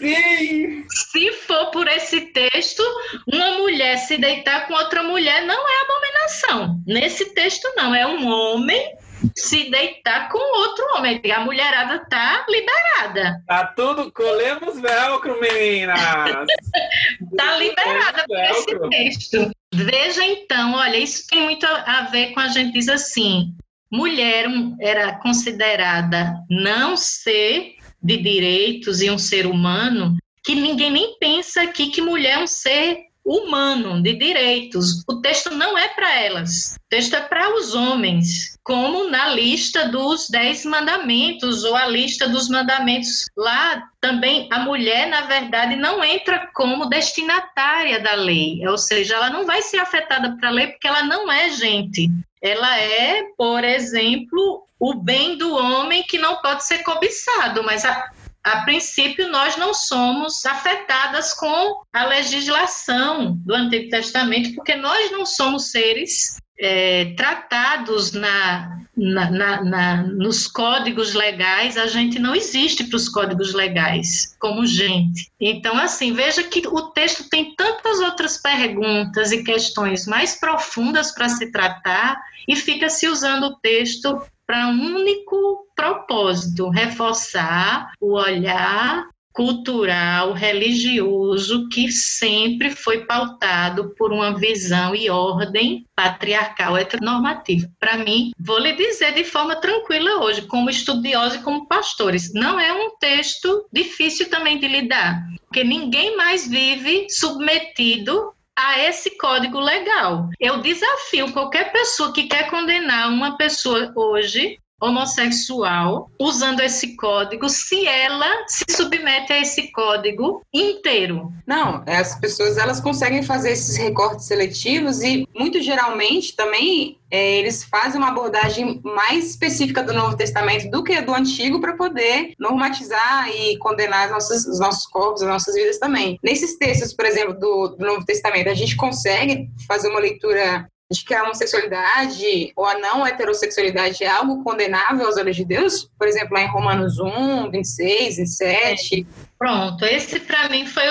[0.00, 0.84] Sim!
[0.88, 2.82] Se for por esse texto,
[3.26, 6.80] uma mulher se deitar com outra mulher não é abominação.
[6.86, 7.94] Nesse texto, não.
[7.94, 8.96] É um homem
[9.36, 11.20] se deitar com outro homem.
[11.32, 13.42] A mulherada tá liberada.
[13.46, 16.00] Tá tudo, colemos velcro, meninas!
[17.36, 19.50] tá liberada por esse texto.
[19.74, 23.54] Veja então, olha, isso tem muito a ver com a gente diz assim,
[23.92, 24.46] mulher
[24.80, 31.90] era considerada não ser de direitos e um ser humano, que ninguém nem pensa aqui
[31.90, 35.04] que mulher é um ser humano, de direitos.
[35.08, 39.88] O texto não é para elas, o texto é para os homens, como na lista
[39.88, 43.26] dos dez mandamentos, ou a lista dos mandamentos.
[43.36, 49.30] Lá também a mulher, na verdade, não entra como destinatária da lei, ou seja, ela
[49.30, 52.10] não vai ser afetada para a lei porque ela não é gente.
[52.40, 58.10] Ela é, por exemplo, o bem do homem que não pode ser cobiçado, mas a,
[58.44, 65.24] a princípio, nós não somos afetadas com a legislação do Antigo Testamento, porque nós não
[65.24, 72.84] somos seres é, tratados na, na, na, na, nos códigos legais, a gente não existe
[72.84, 75.30] para os códigos legais como gente.
[75.40, 81.28] Então, assim, veja que o texto tem tantas outras perguntas e questões mais profundas para
[81.28, 89.08] se tratar e fica se usando o texto para um único propósito: reforçar o olhar
[89.32, 97.66] cultural, religioso, que sempre foi pautado por uma visão e ordem patriarcal heteronormativa.
[97.80, 102.60] Para mim, vou lhe dizer de forma tranquila hoje, como estudiosa e como pastores, não
[102.60, 109.58] é um texto difícil também de lidar, porque ninguém mais vive submetido a esse código
[109.58, 110.28] legal.
[110.38, 117.86] Eu desafio qualquer pessoa que quer condenar uma pessoa hoje homossexual usando esse código se
[117.86, 121.32] ela se submete a esse código inteiro.
[121.46, 127.62] Não, as pessoas elas conseguem fazer esses recortes seletivos e muito geralmente também é, eles
[127.62, 133.28] fazem uma abordagem mais específica do Novo Testamento do que do Antigo para poder normatizar
[133.28, 136.18] e condenar nossas, os nossos corpos, as nossas vidas também.
[136.22, 140.66] Nesses textos, por exemplo, do, do Novo Testamento, a gente consegue fazer uma leitura
[140.98, 145.90] de que a homossexualidade ou a não heterossexualidade é algo condenável aos olhos de Deus?
[145.98, 149.06] Por exemplo, lá em Romanos 1, 26, 27.
[149.38, 150.84] Pronto, esse para mim foi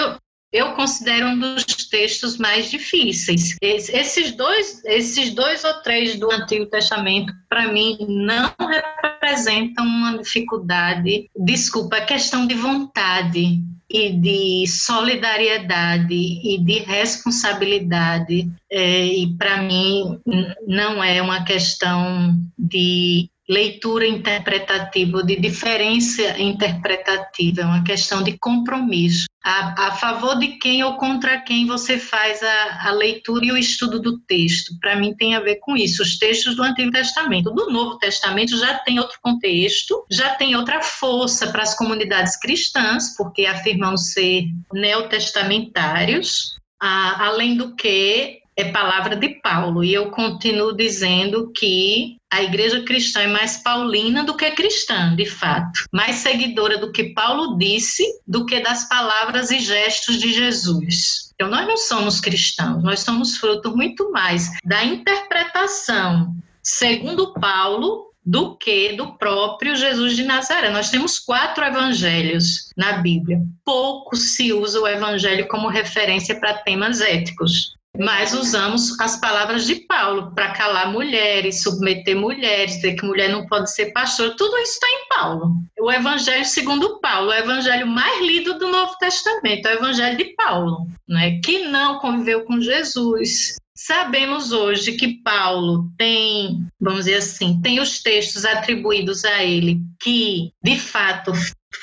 [0.51, 3.55] eu considero um dos textos mais difíceis.
[3.61, 11.29] Esses dois, esses dois ou três do Antigo Testamento, para mim, não representam uma dificuldade.
[11.35, 18.49] Desculpa, é questão de vontade e de solidariedade e de responsabilidade.
[18.69, 20.19] É, e para mim,
[20.67, 29.25] não é uma questão de leitura interpretativa, de diferença interpretativa, é uma questão de compromisso.
[29.43, 33.57] A, a, favor de quem ou contra quem você faz a, a leitura e o
[33.57, 34.79] estudo do texto.
[34.79, 36.01] Para mim tem a ver com isso.
[36.01, 37.51] Os textos do Antigo Testamento.
[37.51, 43.15] Do Novo Testamento já tem outro contexto, já tem outra força para as comunidades cristãs,
[43.17, 46.55] porque afirmam ser neotestamentários.
[46.79, 49.83] Ah, além do que é palavra de Paulo.
[49.83, 55.25] E eu continuo dizendo que a igreja cristã é mais paulina do que cristã, de
[55.25, 55.85] fato.
[55.91, 61.31] Mais seguidora do que Paulo disse do que das palavras e gestos de Jesus.
[61.35, 68.55] Então, nós não somos cristãos, nós somos fruto muito mais da interpretação, segundo Paulo, do
[68.55, 70.69] que do próprio Jesus de Nazaré.
[70.69, 73.41] Nós temos quatro evangelhos na Bíblia.
[73.65, 79.75] Pouco se usa o evangelho como referência para temas éticos mas usamos as palavras de
[79.87, 84.73] Paulo para calar mulheres, submeter mulheres, dizer que mulher não pode ser pastor, tudo isso
[84.73, 85.55] está em Paulo.
[85.79, 90.33] O Evangelho segundo Paulo, o Evangelho mais lido do Novo Testamento, é o Evangelho de
[90.35, 91.39] Paulo, né?
[91.43, 98.03] que não conviveu com Jesus, Sabemos hoje que Paulo tem, vamos dizer assim, tem os
[98.03, 101.31] textos atribuídos a ele que, de fato,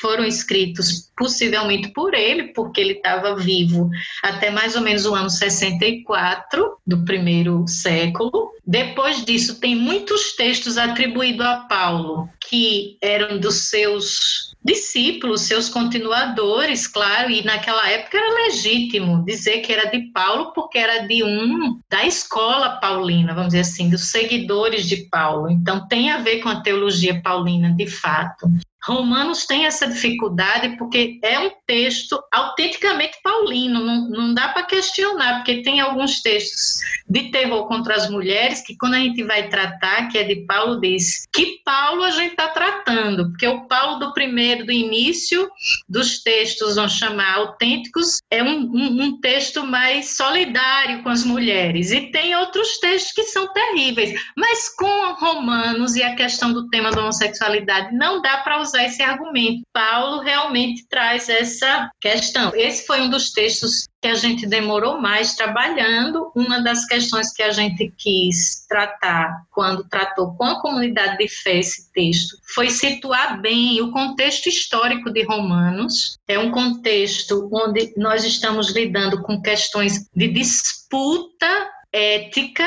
[0.01, 3.91] foram escritos possivelmente por ele, porque ele estava vivo
[4.22, 8.53] até mais ou menos o ano 64 do primeiro século.
[8.66, 16.86] Depois disso, tem muitos textos atribuídos a Paulo que eram dos seus discípulos, seus continuadores,
[16.86, 21.80] claro, e naquela época era legítimo dizer que era de Paulo, porque era de um
[21.89, 25.51] da escola paulina, vamos dizer assim, dos seguidores de Paulo.
[25.51, 28.47] Então tem a ver com a teologia paulina, de fato.
[28.85, 35.37] Romanos tem essa dificuldade porque é um texto autenticamente paulino, não, não dá para questionar,
[35.37, 40.09] porque tem alguns textos de terror contra as mulheres que, quando a gente vai tratar,
[40.09, 44.12] que é de Paulo, diz que Paulo a gente está tratando, porque o Paulo do
[44.12, 45.51] primeiro, do início
[45.89, 51.91] dos textos, vamos chamar autênticos, é um, um, um texto mais solidário com as mulheres,
[51.91, 56.91] e tem outros textos que são terríveis, mas com Romanos e a questão do tema
[56.91, 59.62] da homossexualidade, não dá para usar usar esse argumento.
[59.73, 62.53] Paulo realmente traz essa questão.
[62.55, 66.31] Esse foi um dos textos que a gente demorou mais trabalhando.
[66.35, 71.59] Uma das questões que a gente quis tratar quando tratou com a comunidade de fé
[71.59, 76.16] esse texto foi situar bem o contexto histórico de Romanos.
[76.29, 82.66] É um contexto onde nós estamos lidando com questões de disputa ética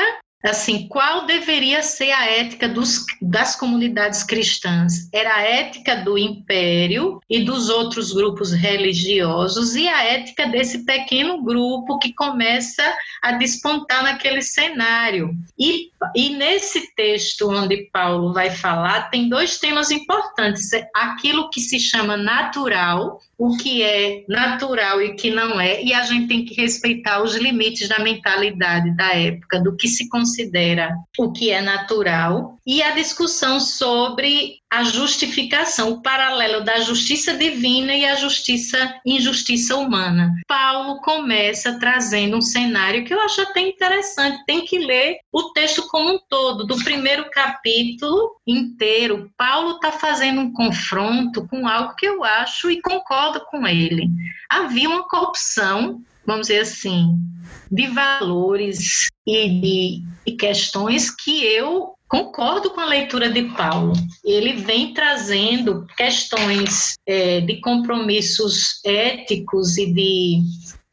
[0.50, 5.08] assim, qual deveria ser a ética dos, das comunidades cristãs?
[5.12, 11.42] Era a ética do império e dos outros grupos religiosos e a ética desse pequeno
[11.42, 12.82] grupo que começa
[13.22, 15.30] a despontar naquele cenário.
[15.58, 21.78] E, e nesse texto onde Paulo vai falar, tem dois temas importantes: aquilo que se
[21.78, 26.44] chama natural, o que é natural e o que não é, e a gente tem
[26.44, 30.31] que respeitar os limites da mentalidade da época, do que se considera
[31.18, 37.94] o que é natural, e a discussão sobre a justificação, o paralelo da justiça divina
[37.94, 40.32] e a justiça injustiça humana.
[40.48, 45.86] Paulo começa trazendo um cenário que eu acho até interessante, tem que ler o texto
[45.88, 49.30] como um todo, do primeiro capítulo inteiro.
[49.36, 54.08] Paulo está fazendo um confronto com algo que eu acho e concordo com ele.
[54.48, 57.18] Havia uma corrupção vamos dizer assim,
[57.70, 63.94] de valores e de, questões que eu concordo com a leitura de Paulo.
[64.24, 70.42] Ele vem trazendo questões é, de compromissos éticos e de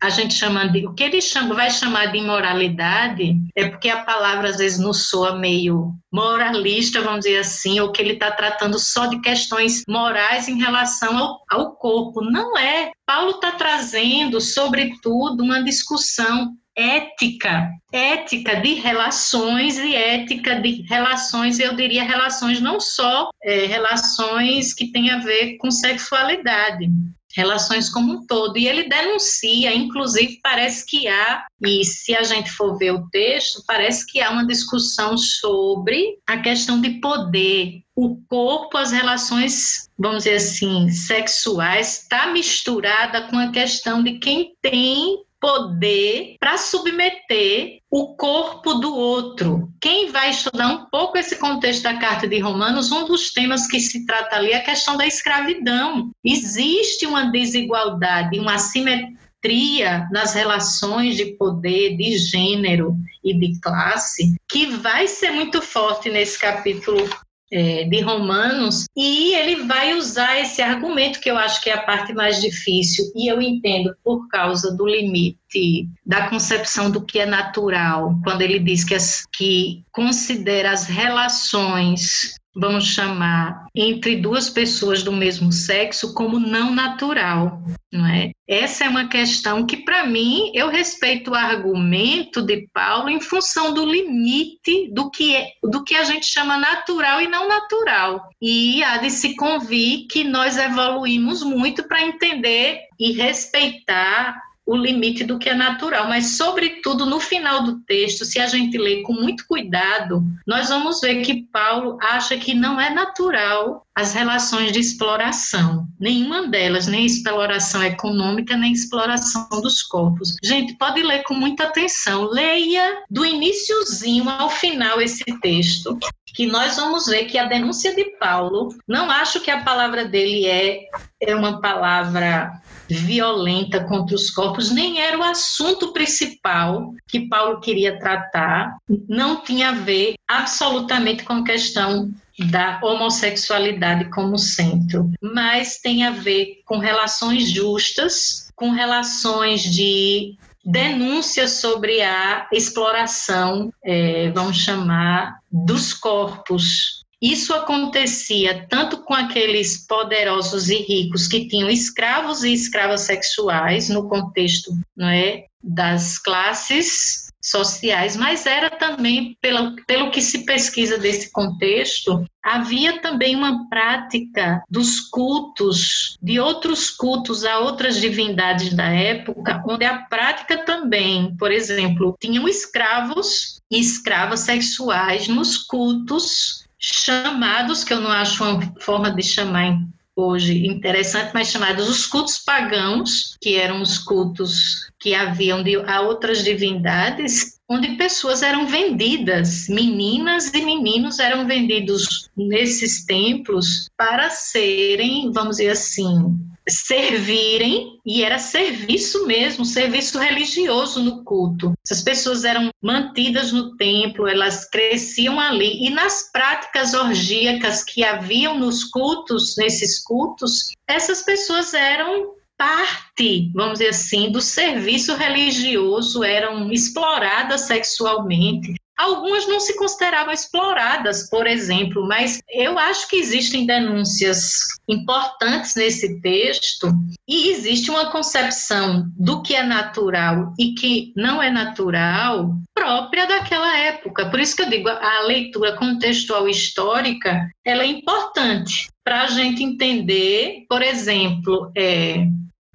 [0.02, 4.04] a gente chama de o que ele chama, vai chamar de imoralidade é porque a
[4.04, 8.80] palavra às vezes nos soa meio moralista, vamos dizer assim, ou que ele está tratando
[8.80, 12.22] só de questões morais em relação ao, ao corpo.
[12.22, 12.92] Não é.
[13.06, 21.76] Paulo está trazendo, sobretudo, uma discussão ética, ética de relações e ética de relações, eu
[21.76, 26.90] diria relações não só é, relações que têm a ver com sexualidade,
[27.36, 28.58] relações como um todo.
[28.58, 33.64] E ele denuncia, inclusive, parece que há, e se a gente for ver o texto,
[33.68, 37.82] parece que há uma discussão sobre a questão de poder.
[37.96, 44.54] O corpo, as relações, vamos dizer assim, sexuais, está misturada com a questão de quem
[44.62, 49.72] tem poder para submeter o corpo do outro.
[49.82, 53.80] Quem vai estudar um pouco esse contexto da Carta de Romanos, um dos temas que
[53.80, 56.12] se trata ali é a questão da escravidão.
[56.24, 64.68] Existe uma desigualdade, uma assimetria nas relações de poder, de gênero e de classe, que
[64.68, 67.10] vai ser muito forte nesse capítulo
[67.52, 71.82] é, de Romanos, e ele vai usar esse argumento que eu acho que é a
[71.82, 77.26] parte mais difícil, e eu entendo por causa do limite da concepção do que é
[77.26, 85.04] natural, quando ele diz que, as, que considera as relações vamos chamar, entre duas pessoas
[85.04, 87.62] do mesmo sexo como não natural,
[87.92, 88.32] não é?
[88.48, 93.74] Essa é uma questão que, para mim, eu respeito o argumento de Paulo em função
[93.74, 98.28] do limite do que, é, do que a gente chama natural e não natural.
[98.42, 105.24] E há de se convir que nós evoluímos muito para entender e respeitar o limite
[105.24, 109.14] do que é natural, mas, sobretudo, no final do texto, se a gente ler com
[109.14, 114.80] muito cuidado, nós vamos ver que Paulo acha que não é natural as relações de
[114.80, 120.36] exploração, nenhuma delas, nem exploração econômica, nem exploração dos corpos.
[120.44, 125.98] Gente, pode ler com muita atenção, leia do iníciozinho ao final esse texto,
[126.34, 130.46] que nós vamos ver que a denúncia de Paulo, não acho que a palavra dele
[130.46, 130.86] é,
[131.20, 138.00] é uma palavra violenta contra os corpos, nem era o assunto principal que Paulo queria
[138.00, 142.12] tratar, não tinha a ver absolutamente com questão
[142.46, 151.48] da homossexualidade como centro, mas tem a ver com relações justas, com relações de denúncia
[151.48, 157.04] sobre a exploração, é, vamos chamar, dos corpos.
[157.22, 164.08] Isso acontecia tanto com aqueles poderosos e ricos que tinham escravos e escravas sexuais no
[164.08, 171.32] contexto não é, das classes sociais, mas era também, pelo, pelo que se pesquisa desse
[171.32, 179.64] contexto, havia também uma prática dos cultos, de outros cultos a outras divindades da época,
[179.68, 187.94] onde a prática também, por exemplo, tinham escravos e escravas sexuais nos cultos chamados, que
[187.94, 189.78] eu não acho uma forma de chamar
[190.16, 196.02] hoje interessante, mas chamados os cultos pagãos, que eram os cultos que haviam de, a
[196.02, 205.32] outras divindades, onde pessoas eram vendidas, meninas e meninos eram vendidos nesses templos para serem,
[205.32, 206.36] vamos dizer assim,
[206.68, 211.74] servirem, e era serviço mesmo, serviço religioso no culto.
[211.86, 218.58] Essas pessoas eram mantidas no templo, elas cresciam ali, e nas práticas orgíacas que haviam
[218.58, 226.70] nos cultos, nesses cultos, essas pessoas eram parte, vamos dizer assim, do serviço religioso, eram
[226.74, 234.58] exploradas sexualmente, Algumas não se consideravam exploradas, por exemplo, mas eu acho que existem denúncias
[234.90, 236.92] importantes nesse texto
[237.26, 243.78] e existe uma concepção do que é natural e que não é natural própria daquela
[243.78, 244.30] época.
[244.30, 249.64] Por isso que eu digo, a leitura contextual histórica ela é importante para a gente
[249.64, 252.28] entender, por exemplo, é,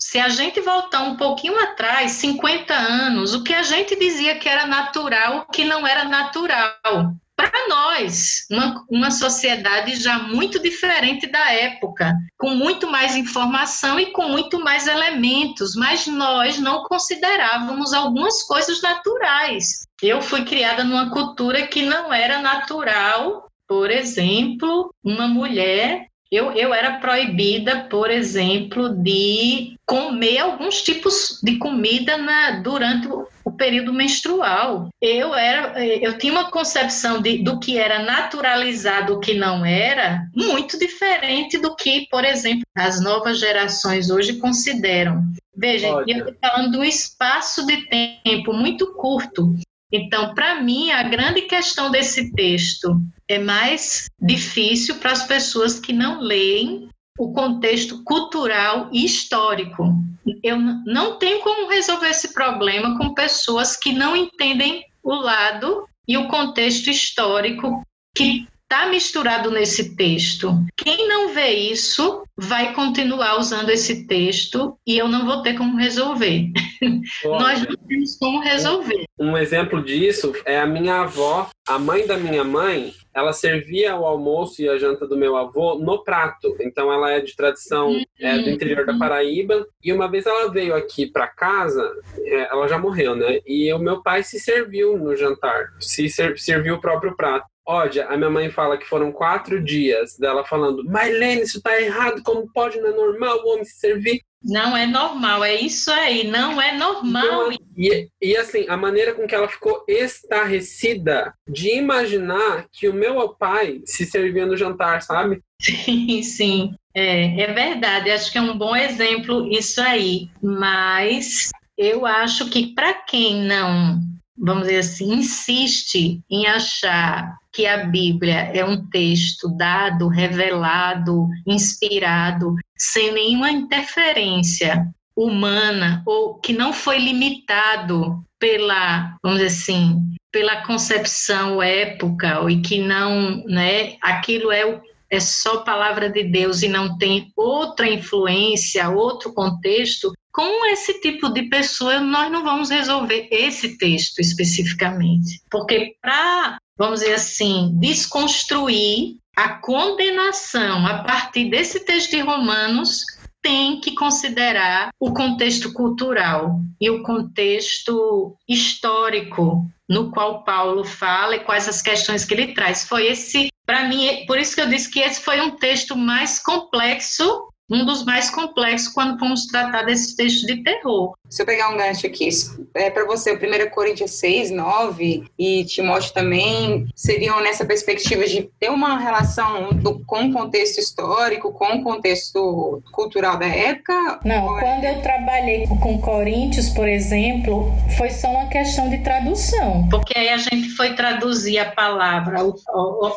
[0.04, 4.46] se a gente voltar um pouquinho atrás, 50 anos, o que a gente dizia que
[4.46, 7.14] era natural, o que não era natural.
[7.34, 14.12] Para nós, uma, uma sociedade já muito diferente da época, com muito mais informação e
[14.12, 19.86] com muito mais elementos, mas nós não considerávamos algumas coisas naturais.
[20.02, 26.74] Eu fui criada numa cultura que não era natural, por exemplo, uma mulher eu, eu
[26.74, 34.88] era proibida, por exemplo, de comer alguns tipos de comida na, durante o, período menstrual.
[35.00, 40.26] Eu era, eu tinha uma concepção de, do que era naturalizado, o que não era,
[40.34, 45.22] muito diferente do que, por exemplo, as novas gerações hoje consideram.
[45.56, 49.54] Veja, eu estou falando de um espaço de tempo muito curto.
[49.92, 55.92] Então, para mim, a grande questão desse texto é mais difícil para as pessoas que
[55.92, 56.88] não leem
[57.18, 59.94] o contexto cultural e histórico.
[60.42, 66.16] Eu não tenho como resolver esse problema com pessoas que não entendem o lado e
[66.16, 67.82] o contexto histórico
[68.16, 70.52] que está misturado nesse texto.
[70.76, 75.76] Quem não vê isso vai continuar usando esse texto e eu não vou ter como
[75.76, 76.50] resolver.
[77.24, 79.04] Nós não temos como resolver.
[79.18, 84.04] Um exemplo disso é a minha avó, a mãe da minha mãe, ela servia o
[84.04, 86.56] almoço e a janta do meu avô no prato.
[86.60, 88.02] Então ela é de tradição uhum.
[88.18, 89.66] é, do interior da Paraíba.
[89.82, 93.40] E uma vez ela veio aqui para casa, é, ela já morreu, né?
[93.46, 97.46] E o meu pai se serviu no jantar, se ser, serviu o próprio prato.
[97.66, 102.22] Olha, a minha mãe fala que foram quatro dias dela falando, Marlene, isso tá errado,
[102.22, 104.20] como pode, não é normal o homem se servir?
[104.44, 107.50] Não é normal, é isso aí, não é normal.
[107.52, 112.94] Então, e, e assim, a maneira com que ela ficou estarrecida de imaginar que o
[112.94, 115.40] meu pai se servia no jantar, sabe?
[115.60, 116.74] Sim, sim.
[116.94, 120.28] É, é verdade, acho que é um bom exemplo isso aí.
[120.42, 124.00] Mas eu acho que para quem não
[124.36, 132.56] vamos dizer assim, insiste em achar que a Bíblia é um texto dado, revelado, inspirado,
[132.76, 134.86] sem nenhuma interferência
[135.16, 142.80] humana ou que não foi limitado pela, vamos dizer assim, pela concepção época e que
[142.80, 149.32] não, né, aquilo é é só palavra de Deus e não tem outra influência, outro
[149.32, 155.40] contexto, com esse tipo de pessoa, nós não vamos resolver esse texto especificamente.
[155.48, 163.04] Porque para, vamos dizer assim, desconstruir a condenação a partir desse texto de Romanos,
[163.42, 171.40] tem que considerar o contexto cultural e o contexto histórico no qual Paulo fala e
[171.40, 172.88] quais as questões que ele traz.
[172.88, 176.38] Foi esse, para mim, por isso que eu disse que esse foi um texto mais
[176.38, 181.14] complexo um dos mais complexos quando vamos tratar desses textos de terror.
[181.28, 182.28] Se eu pegar um gancho aqui,
[182.74, 188.48] é para você, o 1 Coríntios 6, 9 e Timóteo também seriam nessa perspectiva de
[188.60, 194.20] ter uma relação do, com o contexto histórico, com o contexto cultural da época?
[194.24, 194.60] Não, é?
[194.60, 199.88] quando eu trabalhei com Coríntios, por exemplo, foi só uma questão de tradução.
[199.88, 202.40] Porque aí a gente foi traduzir a palavra,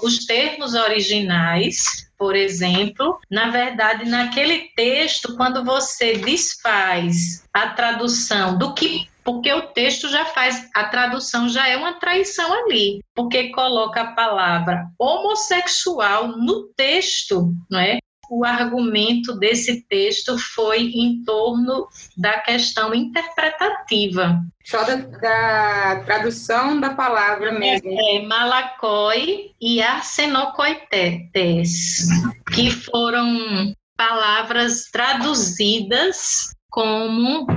[0.01, 8.73] os termos originais por exemplo, na verdade, naquele texto, quando você desfaz a tradução do
[8.73, 13.99] que porque o texto já faz, a tradução já é uma traição ali, porque coloca
[13.99, 17.99] a palavra homossexual no texto, não é?
[18.29, 24.41] O argumento desse texto foi em torno da questão interpretativa.
[24.65, 27.89] Só da, da tradução da palavra mesmo.
[27.89, 32.07] É, é malacói e arsenocoites,
[32.53, 37.47] que foram palavras traduzidas como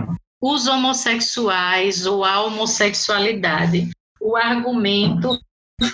[0.40, 3.90] os homossexuais ou a homossexualidade.
[4.20, 5.38] O argumento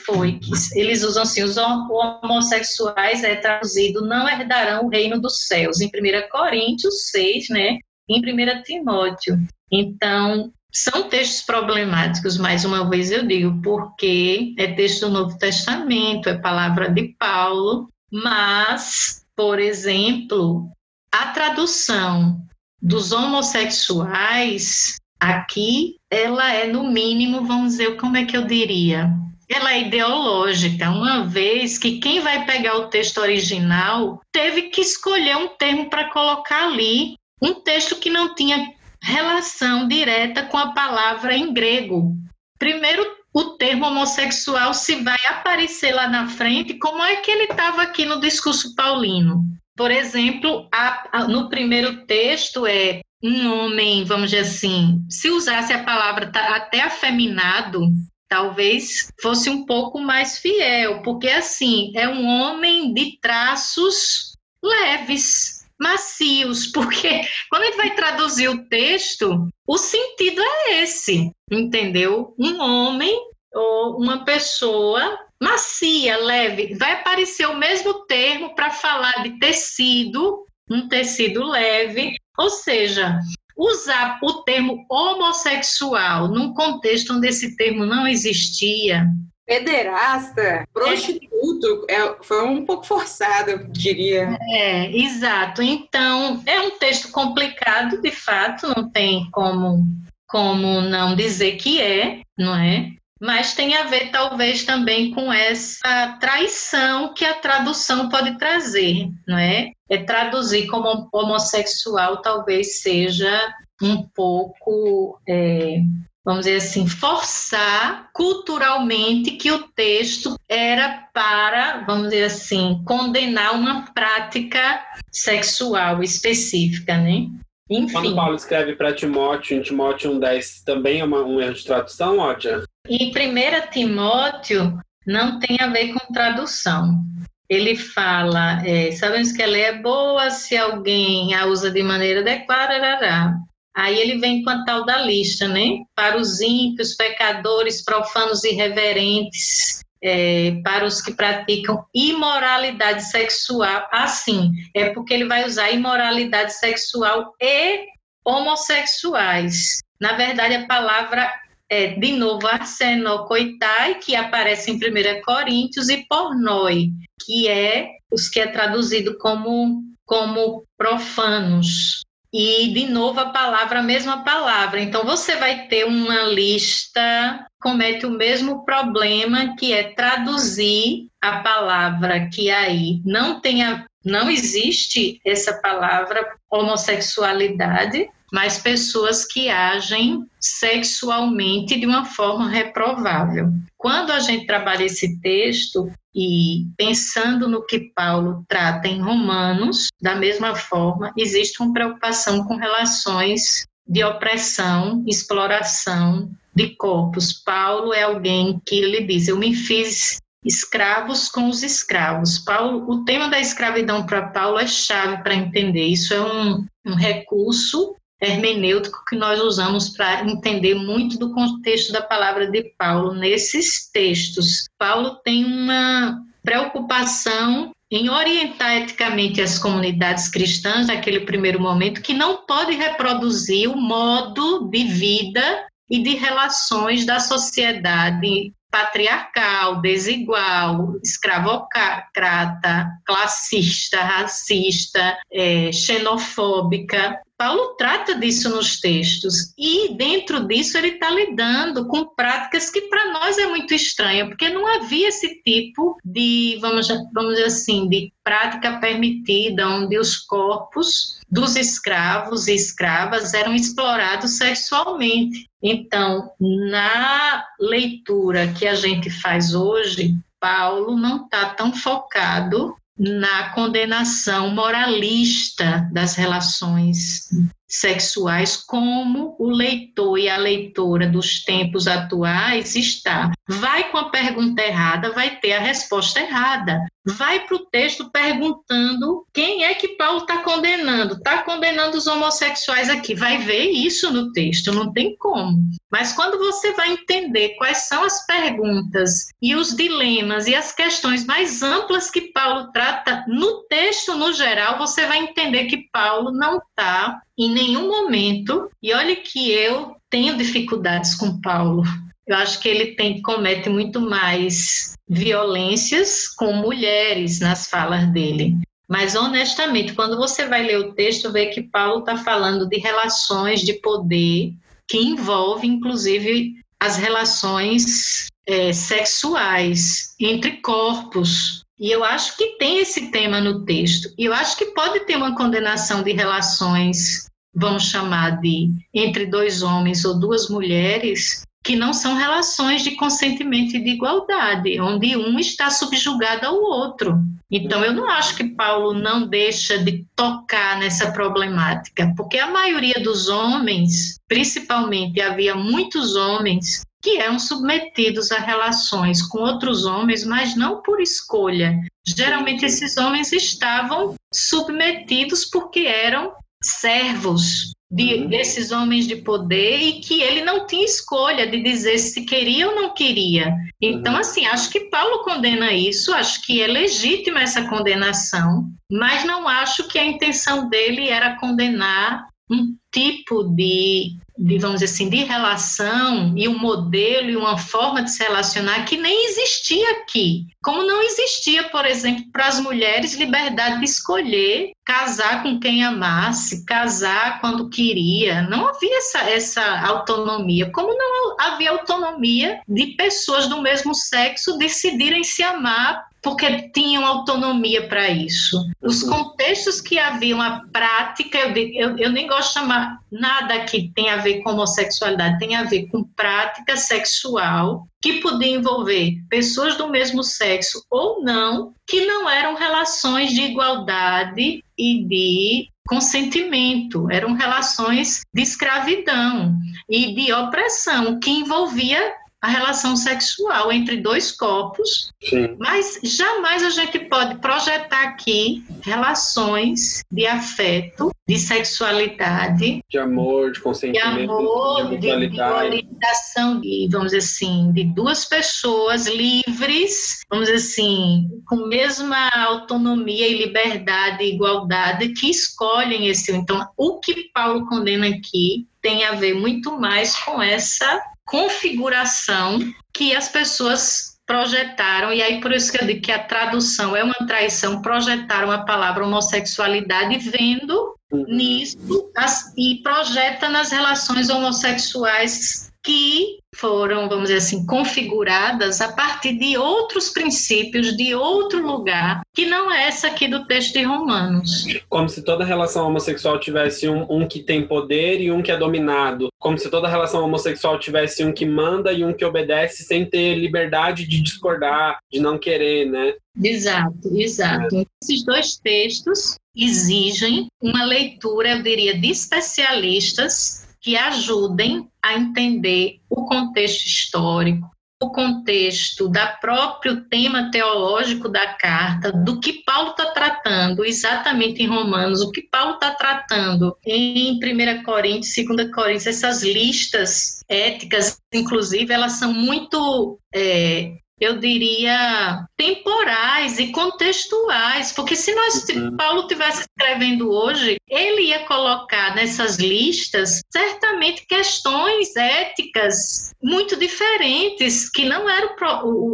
[0.05, 5.81] foi que eles usam assim, os homossexuais é traduzido não herdarão o reino dos céus,
[5.81, 5.91] em 1
[6.31, 7.79] Coríntios 6, né?
[8.09, 9.39] Em 1 Timóteo.
[9.71, 16.29] Então, são textos problemáticos, mais uma vez eu digo, porque é texto do Novo Testamento,
[16.29, 20.71] é palavra de Paulo, mas, por exemplo,
[21.11, 22.41] a tradução
[22.81, 29.11] dos homossexuais aqui, ela é no mínimo, vamos dizer, como é que eu diria?
[29.49, 35.37] Ela é ideológica, uma vez que quem vai pegar o texto original teve que escolher
[35.37, 41.37] um termo para colocar ali, um texto que não tinha relação direta com a palavra
[41.37, 42.17] em grego.
[42.59, 47.83] Primeiro, o termo homossexual se vai aparecer lá na frente, como é que ele estava
[47.83, 49.45] aqui no discurso paulino.
[49.77, 55.73] Por exemplo, a, a, no primeiro texto é um homem, vamos dizer assim, se usasse
[55.73, 57.83] a palavra até afeminado,
[58.29, 66.67] talvez fosse um pouco mais fiel, porque assim, é um homem de traços leves, macios,
[66.73, 72.35] porque quando a gente vai traduzir o texto, o sentido é esse, entendeu?
[72.39, 73.17] Um homem
[73.55, 80.89] ou uma pessoa macia, leve, vai aparecer o mesmo termo para falar de tecido, um
[80.89, 83.19] tecido leve, ou seja,
[83.57, 89.07] usar o termo homossexual num contexto onde esse termo não existia.
[89.47, 94.37] Pederasta, prostituto, é, foi um pouco forçado, eu diria.
[94.51, 95.63] É, exato.
[95.63, 99.87] Então, é um texto complicado, de fato, não tem como,
[100.27, 102.91] como não dizer que é, não é?
[103.21, 109.39] Mas tem a ver talvez também com essa traição que a tradução pode trazer, não
[109.39, 109.73] é?
[109.89, 115.81] É traduzir como homossexual talvez seja um pouco é,
[116.27, 123.83] vamos dizer assim, forçar culturalmente que o texto era para, vamos dizer assim, condenar uma
[123.95, 127.29] prática sexual específica, né?
[127.71, 127.93] Enfim.
[127.93, 132.19] Quando Paulo escreve para Timóteo, em Timóteo 1,10, também é uma, um erro de tradução,
[132.19, 132.65] Ódia?
[132.89, 137.03] Em 1 Timóteo, não tem a ver com tradução.
[137.49, 143.39] Ele fala, é, sabemos que ela é boa se alguém a usa de maneira adequada,
[143.77, 145.83] Aí ele vem com a tal da lista, né?
[145.95, 153.87] Para os ímpios, pecadores, profanos e reverentes, é, para os que praticam imoralidade sexual.
[153.93, 157.85] Assim, é porque ele vai usar imoralidade sexual e
[158.25, 159.81] homossexuais.
[160.01, 161.31] Na verdade, a palavra
[161.69, 166.91] é, de novo, arsenocoitai, que aparece em 1 Coríntios, e pornoi,
[167.25, 172.05] que é os que é traduzido como, como profanos.
[172.33, 174.81] E, de novo, a palavra, a mesma palavra.
[174.81, 182.29] Então, você vai ter uma lista, comete o mesmo problema, que é traduzir a palavra
[182.29, 191.79] que aí não tem a, não existe essa palavra homossexualidade, mas pessoas que agem sexualmente
[191.79, 193.53] de uma forma reprovável.
[193.77, 200.15] Quando a gente trabalha esse texto e pensando no que Paulo trata em Romanos, da
[200.15, 207.33] mesma forma, existe uma preocupação com relações de opressão, exploração de corpos.
[207.33, 212.39] Paulo é alguém que ele diz: Eu me fiz escravos com os escravos.
[212.39, 215.87] Paulo, o tema da escravidão para Paulo é chave para entender.
[215.87, 222.03] Isso é um, um recurso hermenêutico que nós usamos para entender muito do contexto da
[222.03, 224.67] palavra de Paulo nesses textos.
[224.79, 232.45] Paulo tem uma preocupação em orientar eticamente as comunidades cristãs naquele primeiro momento que não
[232.47, 244.01] pode reproduzir o modo de vida e de relações da sociedade patriarcal, desigual, escravocrata, classista,
[244.03, 247.21] racista, é, xenofóbica.
[247.39, 253.13] Paulo trata disso nos textos e dentro disso ele está lidando com práticas que para
[253.13, 258.11] nós é muito estranha, porque não havia esse tipo de, vamos, vamos dizer assim, de
[258.25, 265.49] prática permitida onde os corpos dos escravos e escravas eram explorados sexualmente.
[265.63, 274.55] Então, na leitura que a gente faz hoje, Paulo não está tão focado na condenação
[274.55, 277.29] moralista das relações
[277.69, 283.33] sexuais como o leitor e a leitora dos tempos atuais está.
[283.49, 286.81] Vai com a pergunta errada, vai ter a resposta errada.
[287.05, 291.15] Vai para o texto perguntando quem é que Paulo está condenando.
[291.15, 293.15] Está condenando os homossexuais aqui.
[293.15, 295.57] Vai ver isso no texto, não tem como.
[295.89, 301.25] Mas quando você vai entender quais são as perguntas e os dilemas e as questões
[301.25, 306.59] mais amplas que Paulo trata no texto no geral, você vai entender que Paulo não
[306.59, 311.83] está em nenhum momento, e olha que eu tenho dificuldades com Paulo.
[312.27, 318.57] Eu acho que ele tem comete muito mais violências com mulheres nas falas dele.
[318.89, 323.61] Mas honestamente, quando você vai ler o texto, vê que Paulo está falando de relações
[323.63, 324.53] de poder
[324.89, 331.65] que envolve, inclusive, as relações é, sexuais entre corpos.
[331.79, 334.09] E eu acho que tem esse tema no texto.
[334.17, 339.63] E eu acho que pode ter uma condenação de relações, vamos chamar de entre dois
[339.63, 345.37] homens ou duas mulheres, que não são relações de consentimento e de igualdade, onde um
[345.37, 347.19] está subjugado ao outro.
[347.51, 353.03] Então, eu não acho que Paulo não deixa de tocar nessa problemática, porque a maioria
[353.03, 360.55] dos homens, principalmente havia muitos homens que eram submetidos a relações com outros homens, mas
[360.55, 361.81] não por escolha.
[362.07, 366.33] Geralmente esses homens estavam submetidos porque eram
[366.63, 368.29] servos de, uhum.
[368.29, 372.75] desses homens de poder e que ele não tinha escolha de dizer se queria ou
[372.75, 373.55] não queria.
[373.81, 374.21] Então, uhum.
[374.21, 379.87] assim, acho que Paulo condena isso, acho que é legítima essa condenação, mas não acho
[379.89, 386.33] que a intenção dele era condenar um tipo de, de, vamos dizer assim, de relação
[386.37, 390.47] e um modelo e uma forma de se relacionar que nem existia aqui.
[390.63, 396.65] Como não existia, por exemplo, para as mulheres liberdade de escolher casar com quem amasse,
[396.65, 398.43] casar quando queria.
[398.43, 400.71] Não havia essa, essa autonomia.
[400.71, 407.87] Como não havia autonomia de pessoas do mesmo sexo decidirem se amar porque tinham autonomia
[407.87, 408.59] para isso.
[408.83, 409.11] Os Uhum.
[409.11, 414.11] contextos que haviam a prática, eu, eu, eu nem gosto de chamar nada que tem
[414.11, 419.89] a ver com homossexualidade, tem a ver com prática sexual que podia envolver pessoas do
[419.89, 428.23] mesmo sexo ou não, que não eram relações de igualdade e de consentimento, eram relações
[428.35, 429.57] de escravidão
[429.89, 432.13] e de opressão que envolvia
[432.43, 435.57] a relação sexual entre dois corpos Sim.
[435.59, 443.57] mas jamais a gente pode projetar aqui relações de afeto, de sexualidade, De amor, de
[443.57, 445.67] de consentimento, amor, de de, de mutualidade.
[445.67, 453.27] orientação, de, vamos dizer assim, de duas pessoas livres, vamos dizer assim, com mesma autonomia
[453.27, 456.33] e liberdade e igualdade que escolhem esse.
[456.33, 462.59] Então, o que Paulo condena aqui tem a ver muito mais com essa configuração
[462.95, 467.05] que as pessoas projetaram, e aí por isso que eu digo que a tradução é
[467.05, 471.25] uma traição, projetaram a palavra homossexualidade vendo Uhum.
[471.29, 471.77] nisso
[472.17, 479.57] as- e projeta nas relações homossexuais que foram, vamos dizer assim, configuradas a partir de
[479.57, 484.65] outros princípios, de outro lugar, que não é essa aqui do texto de Romanos.
[484.89, 488.57] Como se toda relação homossexual tivesse um, um que tem poder e um que é
[488.57, 489.29] dominado.
[489.39, 493.35] Como se toda relação homossexual tivesse um que manda e um que obedece sem ter
[493.35, 496.15] liberdade de discordar, de não querer, né?
[496.43, 497.87] Exato, exato.
[498.03, 506.25] Esses dois textos exigem uma leitura, eu diria, de especialistas que ajudem a entender o
[506.25, 507.71] contexto histórico,
[508.03, 514.67] o contexto da próprio tema teológico da carta, do que Paulo está tratando exatamente em
[514.67, 521.95] Romanos, o que Paulo está tratando em 1 Coríntios, 2 Coríntios, essas listas éticas, inclusive,
[521.95, 528.97] elas são muito é, eu diria, temporais e contextuais, porque se nós, se Uhum.
[528.97, 538.07] Paulo tivesse escrevendo hoje, ele ia colocar nessas listas certamente questões éticas muito diferentes, que
[538.07, 538.55] não eram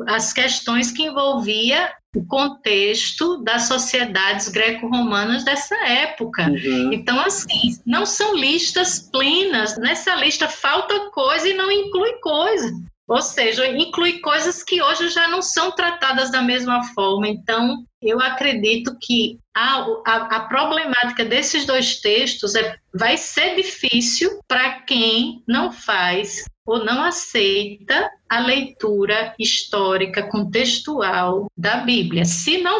[0.06, 6.42] as questões que envolvia o contexto das sociedades greco-romanas dessa época.
[6.42, 6.92] Uhum.
[6.92, 9.78] Então, assim, não são listas plenas.
[9.78, 12.70] Nessa lista falta coisa e não inclui coisa.
[13.08, 17.28] Ou seja, inclui coisas que hoje já não são tratadas da mesma forma.
[17.28, 24.40] Então, eu acredito que a, a, a problemática desses dois textos é, vai ser difícil
[24.48, 32.24] para quem não faz ou não aceita a leitura histórica contextual da Bíblia.
[32.24, 32.78] Se não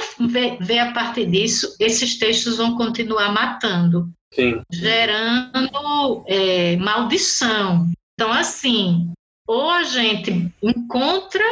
[0.60, 4.62] vê, a partir disso, esses textos vão continuar matando Sim.
[4.72, 7.90] gerando é, maldição.
[8.14, 9.12] Então, assim,
[9.52, 11.44] ou a gente encontra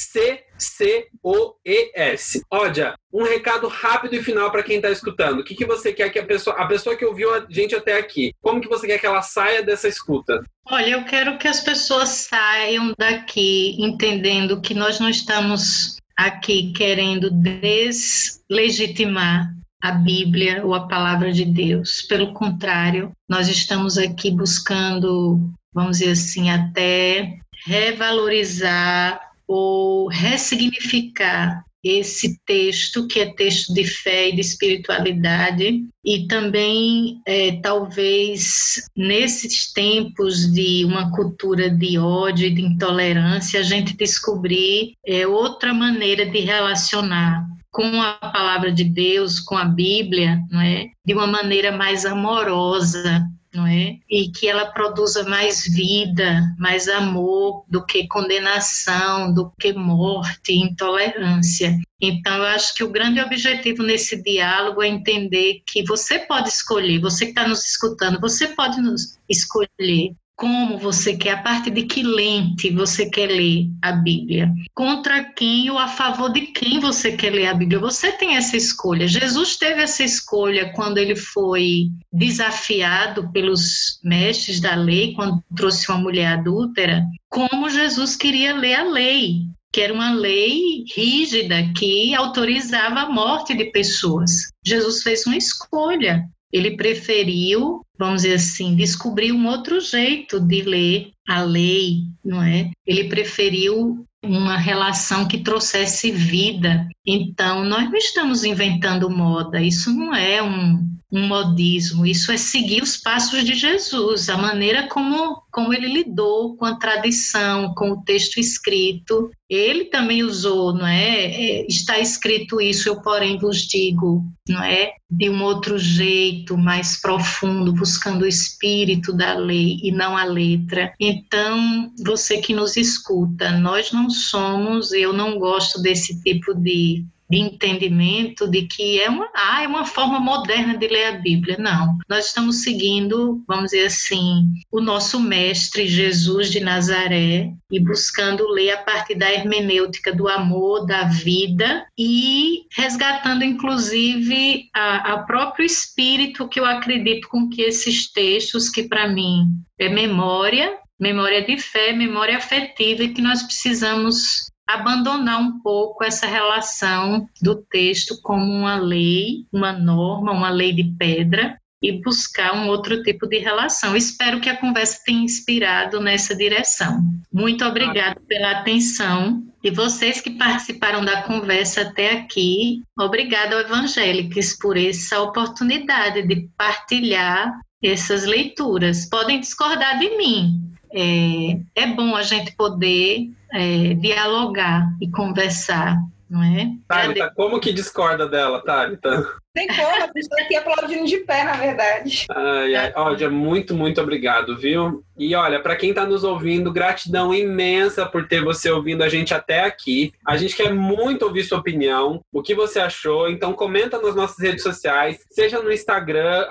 [0.00, 2.40] C-C-O-E-S.
[2.50, 5.40] Ódia, um recado rápido e final para quem está escutando.
[5.40, 7.98] O que, que você quer que a pessoa, a pessoa que ouviu a gente até
[7.98, 10.42] aqui, como que você quer que ela saia dessa escuta?
[10.70, 17.30] Olha, eu quero que as pessoas saiam daqui entendendo que nós não estamos aqui querendo
[17.30, 19.50] deslegitimar
[19.82, 22.02] a Bíblia ou a palavra de Deus.
[22.02, 33.08] Pelo contrário, nós estamos aqui buscando, vamos dizer assim, até revalorizar ou ressignificar esse texto,
[33.08, 40.84] que é texto de fé e de espiritualidade, e também, é, talvez, nesses tempos de
[40.84, 47.44] uma cultura de ódio e de intolerância, a gente descobrir é, outra maneira de relacionar
[47.72, 50.86] com a palavra de Deus, com a Bíblia, não é?
[51.04, 53.98] de uma maneira mais amorosa, não é?
[54.08, 61.76] E que ela produza mais vida, mais amor do que condenação, do que morte, intolerância.
[62.00, 67.00] Então, eu acho que o grande objetivo nesse diálogo é entender que você pode escolher,
[67.00, 71.82] você que está nos escutando, você pode nos escolher como você quer, a partir de
[71.82, 77.12] que lente você quer ler a Bíblia, contra quem ou a favor de quem você
[77.12, 77.78] quer ler a Bíblia.
[77.78, 79.06] Você tem essa escolha.
[79.06, 85.98] Jesus teve essa escolha quando ele foi desafiado pelos mestres da lei, quando trouxe uma
[85.98, 89.42] mulher adúltera, como Jesus queria ler a lei
[89.72, 94.48] que era uma lei rígida que autorizava a morte de pessoas.
[94.66, 96.24] Jesus fez uma escolha.
[96.52, 102.70] Ele preferiu, vamos dizer assim, descobrir um outro jeito de ler a lei, não é?
[102.86, 106.86] Ele preferiu uma relação que trouxesse vida.
[107.12, 112.82] Então, nós não estamos inventando moda, isso não é um, um modismo, isso é seguir
[112.84, 118.02] os passos de Jesus, a maneira como, como ele lidou com a tradição, com o
[118.04, 119.28] texto escrito.
[119.48, 121.24] Ele também usou, não é?
[121.24, 124.92] é está escrito isso, eu porém vos digo, não é?
[125.10, 130.92] De um outro jeito, mais profundo, buscando o espírito da lei e não a letra.
[131.00, 136.99] Então, você que nos escuta, nós não somos, eu não gosto desse tipo de
[137.30, 141.56] de entendimento de que é uma, ah, é uma forma moderna de ler a Bíblia.
[141.58, 141.96] Não.
[142.08, 148.72] Nós estamos seguindo, vamos dizer assim, o nosso mestre Jesus de Nazaré e buscando ler
[148.72, 156.48] a partir da hermenêutica do amor, da vida e resgatando, inclusive, a, a próprio espírito
[156.48, 159.46] que eu acredito com que esses textos, que para mim
[159.78, 166.26] é memória, memória de fé, memória afetiva, e que nós precisamos abandonar um pouco essa
[166.26, 172.68] relação do texto como uma lei, uma norma, uma lei de pedra e buscar um
[172.68, 173.96] outro tipo de relação.
[173.96, 177.02] Espero que a conversa tenha inspirado nessa direção.
[177.32, 182.82] Muito obrigada pela atenção e vocês que participaram da conversa até aqui.
[182.98, 189.08] Obrigada ao Evangélicos por essa oportunidade de partilhar essas leituras.
[189.08, 190.69] Podem discordar de mim.
[190.92, 195.96] É, é bom a gente poder é, dialogar e conversar,
[196.28, 196.72] não é?
[196.88, 199.36] Thalita, como que discorda dela, Thalita?
[199.52, 202.26] Tem como, a gente está aqui aplaudindo de pé, na verdade.
[202.30, 205.04] Ai, ai, Ódia, muito, muito obrigado, viu?
[205.18, 209.34] E olha, para quem está nos ouvindo, gratidão imensa por ter você ouvindo a gente
[209.34, 210.12] até aqui.
[210.26, 213.28] A gente quer muito ouvir sua opinião, o que você achou.
[213.28, 216.46] Então comenta nas nossas redes sociais, seja no Instagram,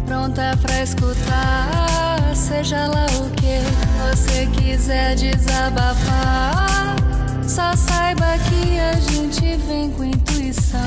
[0.05, 3.57] Pronta para escutar, seja lá o que
[4.11, 6.95] você quiser desabafar.
[7.47, 10.79] Só saiba que a gente vem com intuição.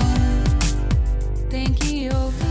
[1.51, 2.46] Tem que ouvir.